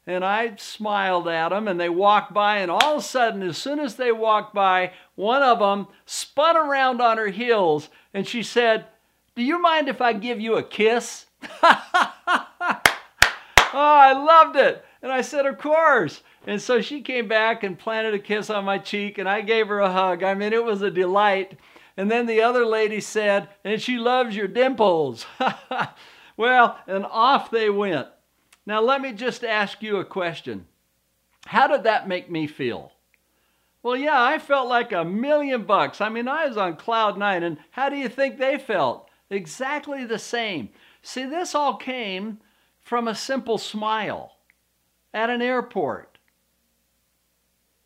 And 0.07 0.25
I 0.25 0.57
smiled 0.57 1.29
at 1.29 1.51
them, 1.51 1.69
and 1.69 1.79
they 1.79 1.89
walked 1.89 2.33
by, 2.33 2.59
and 2.59 2.71
all 2.71 2.95
of 2.95 3.01
a 3.01 3.03
sudden, 3.03 3.43
as 3.43 3.57
soon 3.57 3.79
as 3.79 3.95
they 3.95 4.11
walked 4.11 4.53
by, 4.53 4.93
one 5.15 5.43
of 5.43 5.61
them 5.61 5.87
spun 6.07 6.57
around 6.57 7.01
on 7.01 7.19
her 7.19 7.29
heels, 7.29 7.89
and 8.13 8.27
she 8.27 8.43
said, 8.43 8.87
Do 9.37 9.43
you 9.43 9.61
mind 9.61 9.89
if 9.89 10.01
I 10.01 10.13
give 10.13 10.41
you 10.41 10.57
a 10.57 10.63
kiss? 10.63 11.27
oh, 11.63 12.81
I 13.73 14.13
loved 14.13 14.57
it. 14.57 14.85
And 15.03 15.13
I 15.13 15.21
said, 15.21 15.47
Of 15.47 15.59
course. 15.59 16.23
And 16.49 16.61
so 16.61 16.81
she 16.81 17.01
came 17.01 17.29
back 17.29 17.63
and 17.63 17.79
planted 17.79 18.15
a 18.15 18.19
kiss 18.19 18.51
on 18.51 18.65
my 18.65 18.79
cheek, 18.79 19.19
and 19.19 19.29
I 19.29 19.41
gave 19.41 19.69
her 19.69 19.79
a 19.79 19.93
hug. 19.93 20.25
I 20.25 20.35
mean, 20.35 20.53
it 20.53 20.65
was 20.65 20.83
a 20.83 20.91
delight. 20.91 21.59
And 21.97 22.11
then 22.11 22.27
the 22.27 22.43
other 22.43 22.65
lady 22.65 23.01
said, 23.01 23.49
And 23.65 23.81
she 23.81 23.99
loves 23.99 24.35
your 24.35 24.49
dimples. 24.49 25.27
well, 26.37 26.79
and 26.87 27.05
off 27.05 27.51
they 27.51 27.71
went. 27.71 28.09
Now, 28.65 28.81
let 28.81 29.01
me 29.01 29.13
just 29.13 29.45
ask 29.45 29.83
you 29.83 29.97
a 29.97 30.05
question. 30.05 30.67
How 31.47 31.67
did 31.67 31.83
that 31.85 32.09
make 32.09 32.31
me 32.31 32.47
feel? 32.47 32.93
Well, 33.83 33.97
yeah, 33.97 34.23
I 34.23 34.39
felt 34.39 34.69
like 34.69 34.93
a 34.93 35.05
million 35.05 35.65
bucks. 35.65 36.01
I 36.01 36.09
mean, 36.09 36.29
I 36.29 36.47
was 36.47 36.57
on 36.57 36.77
cloud 36.77 37.19
nine, 37.19 37.43
and 37.43 37.59
how 37.73 37.89
do 37.89 37.97
you 37.97 38.09
think 38.09 38.39
they 38.39 38.57
felt? 38.57 39.09
Exactly 39.29 40.05
the 40.05 40.19
same. 40.19 40.69
See, 41.03 41.25
this 41.25 41.55
all 41.55 41.77
came 41.77 42.39
from 42.81 43.09
a 43.09 43.15
simple 43.15 43.59
smile 43.59 44.37
at 45.13 45.31
an 45.31 45.43
airport. 45.43 46.12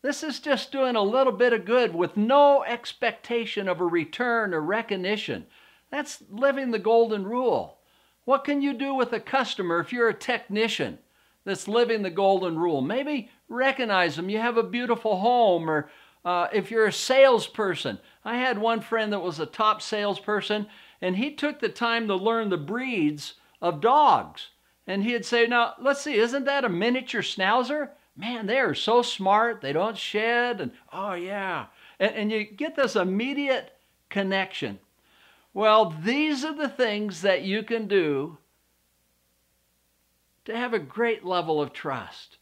This 0.03 0.21
is 0.21 0.39
just 0.39 0.71
doing 0.71 0.95
a 0.95 1.01
little 1.01 1.33
bit 1.33 1.53
of 1.53 1.65
good 1.65 1.95
with 1.95 2.15
no 2.15 2.63
expectation 2.63 3.67
of 3.67 3.81
a 3.81 3.85
return 3.85 4.53
or 4.53 4.61
recognition. 4.61 5.47
That's 5.89 6.21
living 6.29 6.71
the 6.71 6.79
golden 6.79 7.25
rule. 7.25 7.79
What 8.25 8.43
can 8.43 8.61
you 8.61 8.73
do 8.73 8.93
with 8.93 9.13
a 9.13 9.19
customer 9.19 9.79
if 9.79 9.91
you're 9.91 10.09
a 10.09 10.13
technician 10.13 10.99
that's 11.45 11.67
living 11.67 12.03
the 12.03 12.11
golden 12.11 12.59
rule? 12.59 12.81
Maybe 12.81 13.31
recognize 13.49 14.15
them. 14.15 14.29
You 14.29 14.37
have 14.37 14.57
a 14.57 14.63
beautiful 14.63 15.17
home, 15.17 15.69
or 15.69 15.89
uh, 16.23 16.47
if 16.53 16.69
you're 16.69 16.87
a 16.87 16.93
salesperson. 16.93 17.99
I 18.23 18.37
had 18.37 18.57
one 18.57 18.81
friend 18.81 19.13
that 19.13 19.21
was 19.21 19.39
a 19.39 19.45
top 19.45 19.81
salesperson, 19.81 20.67
and 21.01 21.15
he 21.15 21.33
took 21.33 21.59
the 21.59 21.69
time 21.69 22.07
to 22.07 22.15
learn 22.15 22.49
the 22.49 22.57
breeds 22.57 23.35
of 23.61 23.81
dogs. 23.81 24.49
And 24.85 25.03
he'd 25.03 25.25
say, 25.25 25.47
Now, 25.47 25.73
let's 25.81 26.01
see, 26.01 26.15
isn't 26.15 26.45
that 26.45 26.65
a 26.65 26.69
miniature 26.69 27.21
schnauzer? 27.21 27.89
Man, 28.17 28.47
they 28.47 28.57
are 28.57 28.73
so 28.73 29.03
smart. 29.03 29.61
They 29.61 29.73
don't 29.73 29.97
shed. 29.97 30.59
And 30.59 30.71
oh, 30.91 31.13
yeah. 31.13 31.67
And, 31.99 32.15
and 32.15 32.31
you 32.31 32.43
get 32.43 32.75
this 32.75 32.95
immediate 32.95 33.77
connection. 34.09 34.79
Well, 35.53 35.95
these 36.03 36.43
are 36.43 36.55
the 36.55 36.69
things 36.69 37.21
that 37.21 37.43
you 37.43 37.63
can 37.63 37.87
do 37.87 38.37
to 40.45 40.55
have 40.55 40.73
a 40.73 40.79
great 40.79 41.23
level 41.23 41.61
of 41.61 41.73
trust. 41.73 42.37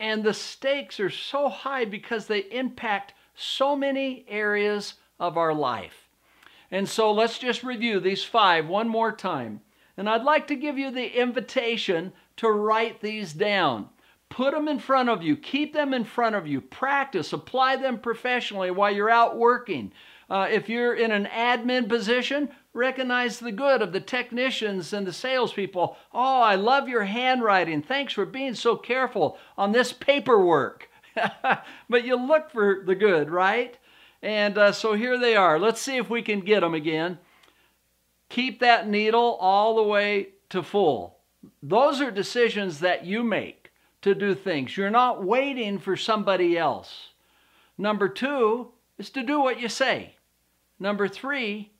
And 0.00 0.24
the 0.24 0.34
stakes 0.34 0.98
are 0.98 1.10
so 1.10 1.48
high 1.48 1.84
because 1.84 2.26
they 2.26 2.40
impact 2.50 3.14
so 3.34 3.76
many 3.76 4.24
areas 4.28 4.94
of 5.20 5.36
our 5.36 5.54
life. 5.54 6.08
And 6.70 6.88
so 6.88 7.12
let's 7.12 7.38
just 7.38 7.62
review 7.62 8.00
these 8.00 8.24
five 8.24 8.66
one 8.66 8.88
more 8.88 9.12
time. 9.12 9.60
And 9.96 10.08
I'd 10.08 10.24
like 10.24 10.46
to 10.46 10.56
give 10.56 10.78
you 10.78 10.90
the 10.90 11.20
invitation 11.20 12.12
to 12.38 12.48
write 12.50 13.00
these 13.00 13.32
down. 13.32 13.90
Put 14.32 14.54
them 14.54 14.66
in 14.66 14.78
front 14.78 15.10
of 15.10 15.22
you, 15.22 15.36
keep 15.36 15.74
them 15.74 15.92
in 15.92 16.04
front 16.04 16.34
of 16.34 16.46
you, 16.46 16.62
practice, 16.62 17.34
apply 17.34 17.76
them 17.76 17.98
professionally 17.98 18.70
while 18.70 18.90
you're 18.90 19.10
out 19.10 19.36
working. 19.36 19.92
Uh, 20.30 20.48
if 20.50 20.70
you're 20.70 20.94
in 20.94 21.10
an 21.10 21.26
admin 21.26 21.86
position, 21.86 22.48
recognize 22.72 23.38
the 23.38 23.52
good 23.52 23.82
of 23.82 23.92
the 23.92 24.00
technicians 24.00 24.94
and 24.94 25.06
the 25.06 25.12
salespeople. 25.12 25.98
Oh, 26.14 26.40
I 26.40 26.54
love 26.54 26.88
your 26.88 27.04
handwriting. 27.04 27.82
Thanks 27.82 28.14
for 28.14 28.24
being 28.24 28.54
so 28.54 28.74
careful 28.74 29.36
on 29.58 29.72
this 29.72 29.92
paperwork. 29.92 30.88
but 31.90 32.04
you 32.06 32.16
look 32.16 32.50
for 32.50 32.82
the 32.86 32.94
good, 32.94 33.28
right? 33.28 33.76
And 34.22 34.56
uh, 34.56 34.72
so 34.72 34.94
here 34.94 35.18
they 35.18 35.36
are. 35.36 35.58
Let's 35.58 35.82
see 35.82 35.98
if 35.98 36.08
we 36.08 36.22
can 36.22 36.40
get 36.40 36.60
them 36.60 36.72
again. 36.72 37.18
Keep 38.30 38.60
that 38.60 38.88
needle 38.88 39.36
all 39.42 39.76
the 39.76 39.82
way 39.82 40.30
to 40.48 40.62
full. 40.62 41.18
Those 41.62 42.00
are 42.00 42.10
decisions 42.10 42.80
that 42.80 43.04
you 43.04 43.22
make 43.22 43.61
to 44.02 44.14
do 44.14 44.34
things. 44.34 44.76
You're 44.76 44.90
not 44.90 45.24
waiting 45.24 45.78
for 45.78 45.96
somebody 45.96 46.58
else. 46.58 47.08
Number 47.78 48.08
two 48.08 48.72
is 48.98 49.10
to 49.10 49.22
do 49.22 49.40
what 49.40 49.60
you 49.60 49.68
say. 49.68 50.16
Number 50.78 51.08
three, 51.08 51.72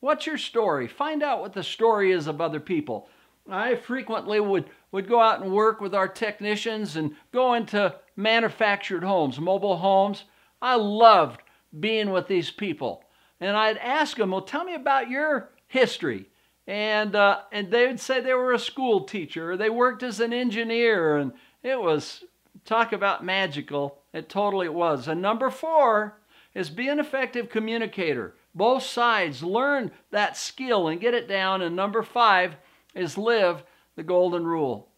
what's 0.00 0.26
your 0.26 0.38
story? 0.38 0.88
Find 0.88 1.22
out 1.22 1.40
what 1.40 1.52
the 1.52 1.62
story 1.62 2.12
is 2.12 2.26
of 2.26 2.40
other 2.40 2.60
people. 2.60 3.08
I 3.50 3.76
frequently 3.76 4.40
would, 4.40 4.68
would 4.92 5.08
go 5.08 5.20
out 5.20 5.40
and 5.40 5.52
work 5.52 5.80
with 5.80 5.94
our 5.94 6.08
technicians 6.08 6.96
and 6.96 7.14
go 7.32 7.54
into 7.54 7.94
manufactured 8.16 9.04
homes, 9.04 9.38
mobile 9.38 9.78
homes. 9.78 10.24
I 10.60 10.74
loved 10.74 11.42
being 11.78 12.10
with 12.10 12.28
these 12.28 12.50
people. 12.50 13.04
And 13.40 13.56
I'd 13.56 13.78
ask 13.78 14.16
them, 14.16 14.32
well, 14.32 14.42
tell 14.42 14.64
me 14.64 14.74
about 14.74 15.08
your 15.08 15.50
history. 15.66 16.28
And, 16.66 17.14
uh, 17.14 17.40
and 17.52 17.70
they 17.70 17.86
would 17.86 18.00
say 18.00 18.20
they 18.20 18.34
were 18.34 18.52
a 18.52 18.58
school 18.58 19.04
teacher 19.04 19.52
or 19.52 19.56
they 19.56 19.70
worked 19.70 20.02
as 20.02 20.20
an 20.20 20.32
engineer. 20.32 21.16
And 21.16 21.32
it 21.62 21.80
was, 21.80 22.24
talk 22.64 22.92
about 22.92 23.24
magical. 23.24 23.98
It 24.12 24.28
totally 24.28 24.68
was. 24.68 25.08
And 25.08 25.20
number 25.20 25.50
four 25.50 26.18
is 26.54 26.70
be 26.70 26.88
an 26.88 26.98
effective 26.98 27.48
communicator. 27.48 28.34
Both 28.54 28.82
sides 28.82 29.42
learn 29.42 29.90
that 30.10 30.36
skill 30.36 30.88
and 30.88 31.00
get 31.00 31.14
it 31.14 31.28
down. 31.28 31.62
And 31.62 31.76
number 31.76 32.02
five 32.02 32.56
is 32.94 33.18
live 33.18 33.62
the 33.96 34.02
golden 34.02 34.44
rule. 34.44 34.88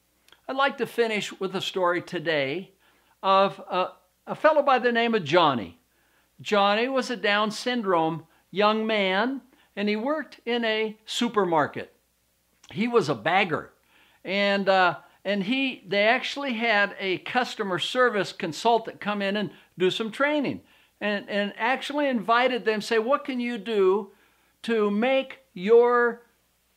I'd 0.48 0.56
like 0.56 0.78
to 0.78 0.86
finish 0.86 1.32
with 1.38 1.54
a 1.54 1.60
story 1.60 2.02
today 2.02 2.72
of 3.22 3.58
a, 3.70 3.88
a 4.26 4.34
fellow 4.34 4.62
by 4.62 4.78
the 4.78 4.92
name 4.92 5.14
of 5.14 5.24
Johnny. 5.24 5.78
Johnny 6.40 6.88
was 6.88 7.10
a 7.10 7.16
Down 7.16 7.50
syndrome 7.50 8.24
young 8.50 8.86
man, 8.86 9.42
and 9.76 9.88
he 9.88 9.96
worked 9.96 10.40
in 10.44 10.64
a 10.64 10.98
supermarket. 11.04 11.94
He 12.72 12.88
was 12.88 13.08
a 13.08 13.14
bagger, 13.14 13.72
and 14.24 14.68
uh, 14.68 14.96
and 15.24 15.44
he 15.44 15.84
they 15.86 16.04
actually 16.04 16.54
had 16.54 16.94
a 16.98 17.18
customer 17.18 17.78
service 17.78 18.32
consultant 18.32 19.00
come 19.00 19.22
in 19.22 19.36
and 19.36 19.50
do 19.78 19.90
some 19.90 20.10
training 20.10 20.60
and, 21.00 21.28
and 21.28 21.52
actually 21.56 22.08
invited 22.08 22.64
them, 22.64 22.80
say, 22.80 22.98
what 22.98 23.24
can 23.24 23.40
you 23.40 23.58
do 23.58 24.10
to 24.62 24.90
make 24.90 25.38
your 25.54 26.22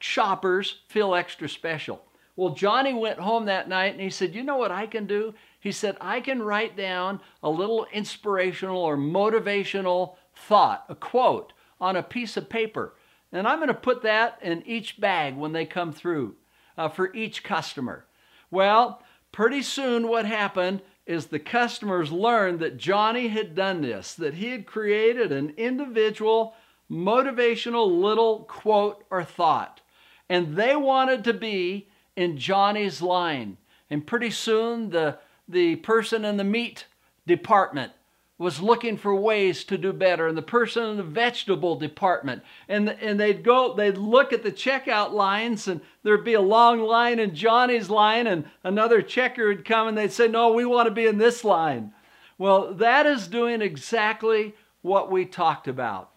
shoppers 0.04 0.82
feel 0.90 1.16
extra 1.16 1.48
special. 1.48 2.04
Well, 2.36 2.56
Johnny 2.56 2.94
went 2.94 3.20
home 3.20 3.46
that 3.46 3.70
night 3.70 3.94
and 3.94 4.02
he 4.02 4.10
said, 4.10 4.36
You 4.36 4.44
know 4.44 4.58
what 4.58 4.72
I 4.72 4.86
can 4.86 5.06
do? 5.06 5.34
He 5.60 5.72
said, 5.72 5.96
I 6.02 6.20
can 6.20 6.42
write 6.42 6.76
down 6.76 7.22
a 7.42 7.50
little 7.50 7.88
inspirational 7.94 8.82
or 8.82 8.98
motivational 8.98 10.16
thought, 10.36 10.86
a 10.90 10.96
quote, 10.96 11.54
on 11.80 11.96
a 11.96 12.04
piece 12.04 12.36
of 12.36 12.50
paper. 12.50 12.96
And 13.32 13.48
I'm 13.48 13.60
going 13.60 13.68
to 13.70 13.74
put 13.74 14.02
that 14.04 14.40
in 14.42 14.62
each 14.66 15.00
bag 15.00 15.38
when 15.38 15.54
they 15.54 15.66
come 15.66 15.94
through 15.94 16.36
uh, 16.78 16.90
for 16.90 17.14
each 17.14 17.44
customer. 17.44 18.06
Well, 18.54 19.02
pretty 19.32 19.64
soon 19.64 20.08
what 20.08 20.28
happened 20.28 20.84
is 21.08 21.26
the 21.26 21.40
customers 21.40 22.12
learned 22.12 22.60
that 22.60 22.78
Johnny 22.78 23.30
had 23.30 23.56
done 23.56 23.82
this, 23.82 24.14
that 24.14 24.36
he 24.36 24.50
had 24.50 24.68
created 24.68 25.32
an 25.32 25.56
individual 25.58 26.54
motivational 26.90 28.00
little 28.00 28.44
quote 28.44 29.06
or 29.10 29.24
thought. 29.24 29.82
And 30.30 30.56
they 30.56 30.76
wanted 30.76 31.24
to 31.24 31.34
be 31.34 31.90
in 32.16 32.38
Johnny's 32.38 33.02
line. 33.02 33.58
And 33.90 34.06
pretty 34.06 34.30
soon 34.30 34.92
the, 34.92 35.18
the 35.50 35.78
person 35.78 36.24
in 36.24 36.38
the 36.38 36.44
meat 36.44 36.86
department 37.26 37.94
was 38.44 38.62
looking 38.62 38.98
for 38.98 39.16
ways 39.16 39.64
to 39.64 39.78
do 39.78 39.94
better. 39.94 40.28
And 40.28 40.38
the 40.38 40.42
person 40.42 40.84
in 40.84 40.98
the 40.98 41.04
vegetable 41.04 41.76
department 41.78 42.44
and 42.68 42.90
and 42.90 43.20
they'd 43.20 43.44
go 43.44 43.74
they'd 43.74 43.98
look 43.98 44.34
at 44.34 44.44
the 44.44 44.52
checkout 44.52 45.14
lines 45.14 45.68
and 45.68 45.80
there'd 46.04 46.26
be 46.26 46.34
a 46.34 46.42
long 46.42 46.82
line 46.82 47.20
in 47.20 47.34
Johnny's 47.34 47.90
line 47.90 48.28
and 48.28 48.46
another 48.64 49.02
checker 49.02 49.48
would 49.48 49.66
come 49.66 49.88
and 49.88 49.98
they'd 49.98 50.12
say 50.12 50.28
no 50.28 50.52
we 50.52 50.66
want 50.66 50.88
to 50.88 50.94
be 50.94 51.08
in 51.08 51.18
this 51.18 51.44
line. 51.44 51.94
Well 52.38 52.74
that 52.74 53.06
is 53.06 53.28
doing 53.28 53.62
exactly 53.62 54.54
what 54.82 55.10
we 55.10 55.26
talked 55.26 55.70
about. 55.70 56.12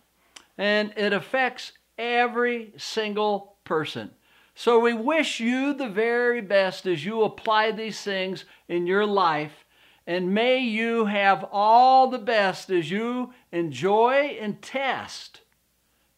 And 0.59 0.93
it 0.97 1.13
affects 1.13 1.73
every 1.97 2.73
single 2.77 3.57
person. 3.63 4.11
So 4.55 4.81
we 4.81 4.95
wish 4.95 5.39
you 5.39 5.75
the 5.75 5.89
very 5.89 6.41
best 6.41 6.87
as 6.87 7.05
you 7.05 7.23
apply 7.23 7.71
these 7.71 8.01
things 8.01 8.47
in 8.69 8.87
your 8.87 9.07
life 9.07 9.66
and 10.07 10.33
may 10.33 10.59
you 10.59 11.07
have 11.07 11.45
all 11.51 12.09
the 12.09 12.19
best 12.19 12.71
as 12.71 12.91
you 12.91 13.33
enjoy 13.51 14.37
and 14.41 14.63
test 14.63 15.41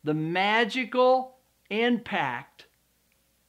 the 0.05 0.15
magical 0.15 1.37
impact 1.71 2.67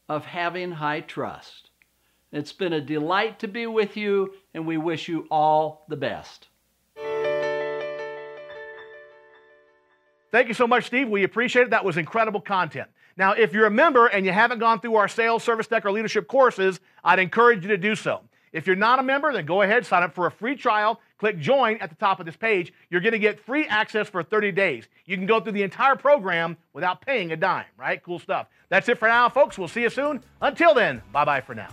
of 0.08 0.26
having 0.26 0.72
high 0.72 1.02
trust. 1.02 1.70
It's 2.32 2.54
been 2.54 2.74
a 2.74 2.82
delight 2.82 3.40
to 3.40 3.48
be 3.48 3.68
with 3.68 3.98
you, 3.98 4.34
and 4.54 4.66
we 4.66 4.78
wish 4.78 5.08
you 5.08 5.28
all 5.32 5.86
the 5.90 5.98
best. 5.98 6.48
Thank 10.32 10.48
you 10.48 10.54
so 10.54 10.68
much, 10.68 10.86
Steve. 10.86 11.10
We 11.10 11.24
appreciate 11.24 11.64
it. 11.64 11.70
That 11.72 11.84
was 11.84 11.98
incredible 11.98 12.40
content. 12.40 12.88
Now, 13.18 13.34
if 13.34 13.52
you're 13.52 13.66
a 13.66 13.72
member 13.72 14.06
and 14.08 14.26
you 14.26 14.32
haven't 14.32 14.60
gone 14.60 14.80
through 14.80 14.96
our 14.96 15.08
sales, 15.08 15.44
service 15.44 15.68
tech, 15.68 15.86
or 15.86 15.92
leadership 15.92 16.28
courses, 16.28 16.80
I'd 17.04 17.20
encourage 17.20 17.64
you 17.64 17.70
to 17.70 17.78
do 17.78 17.96
so. 17.96 18.22
If 18.52 18.68
you're 18.68 18.76
not 18.76 19.00
a 19.00 19.04
member, 19.04 19.32
then 19.34 19.46
go 19.46 19.62
ahead, 19.62 19.86
sign 19.86 20.04
up 20.04 20.14
for 20.14 20.26
a 20.26 20.32
free 20.32 20.56
trial. 20.56 21.00
Click 21.18 21.40
join 21.40 21.78
at 21.78 21.90
the 21.90 21.96
top 21.96 22.20
of 22.20 22.26
this 22.26 22.38
page. 22.38 22.74
You're 22.90 23.02
going 23.02 23.14
to 23.14 23.20
get 23.20 23.40
free 23.40 23.68
access 23.68 24.08
for 24.08 24.24
30 24.24 24.52
days. 24.54 24.88
You 25.06 25.18
can 25.18 25.26
go 25.26 25.40
through 25.40 25.52
the 25.54 25.64
entire 25.64 25.96
program 25.96 26.58
without 26.74 27.02
paying 27.02 27.32
a 27.32 27.38
dime, 27.38 27.66
right? 27.78 28.02
Cool 28.02 28.20
stuff. 28.20 28.48
That's 28.70 28.88
it 28.88 28.98
for 28.98 29.08
now, 29.08 29.28
folks. 29.30 29.58
We'll 29.58 29.68
see 29.68 29.82
you 29.82 29.90
soon. 29.90 30.22
Until 30.42 30.74
then, 30.74 31.02
bye 31.12 31.26
bye 31.26 31.42
for 31.42 31.56
now. 31.56 31.70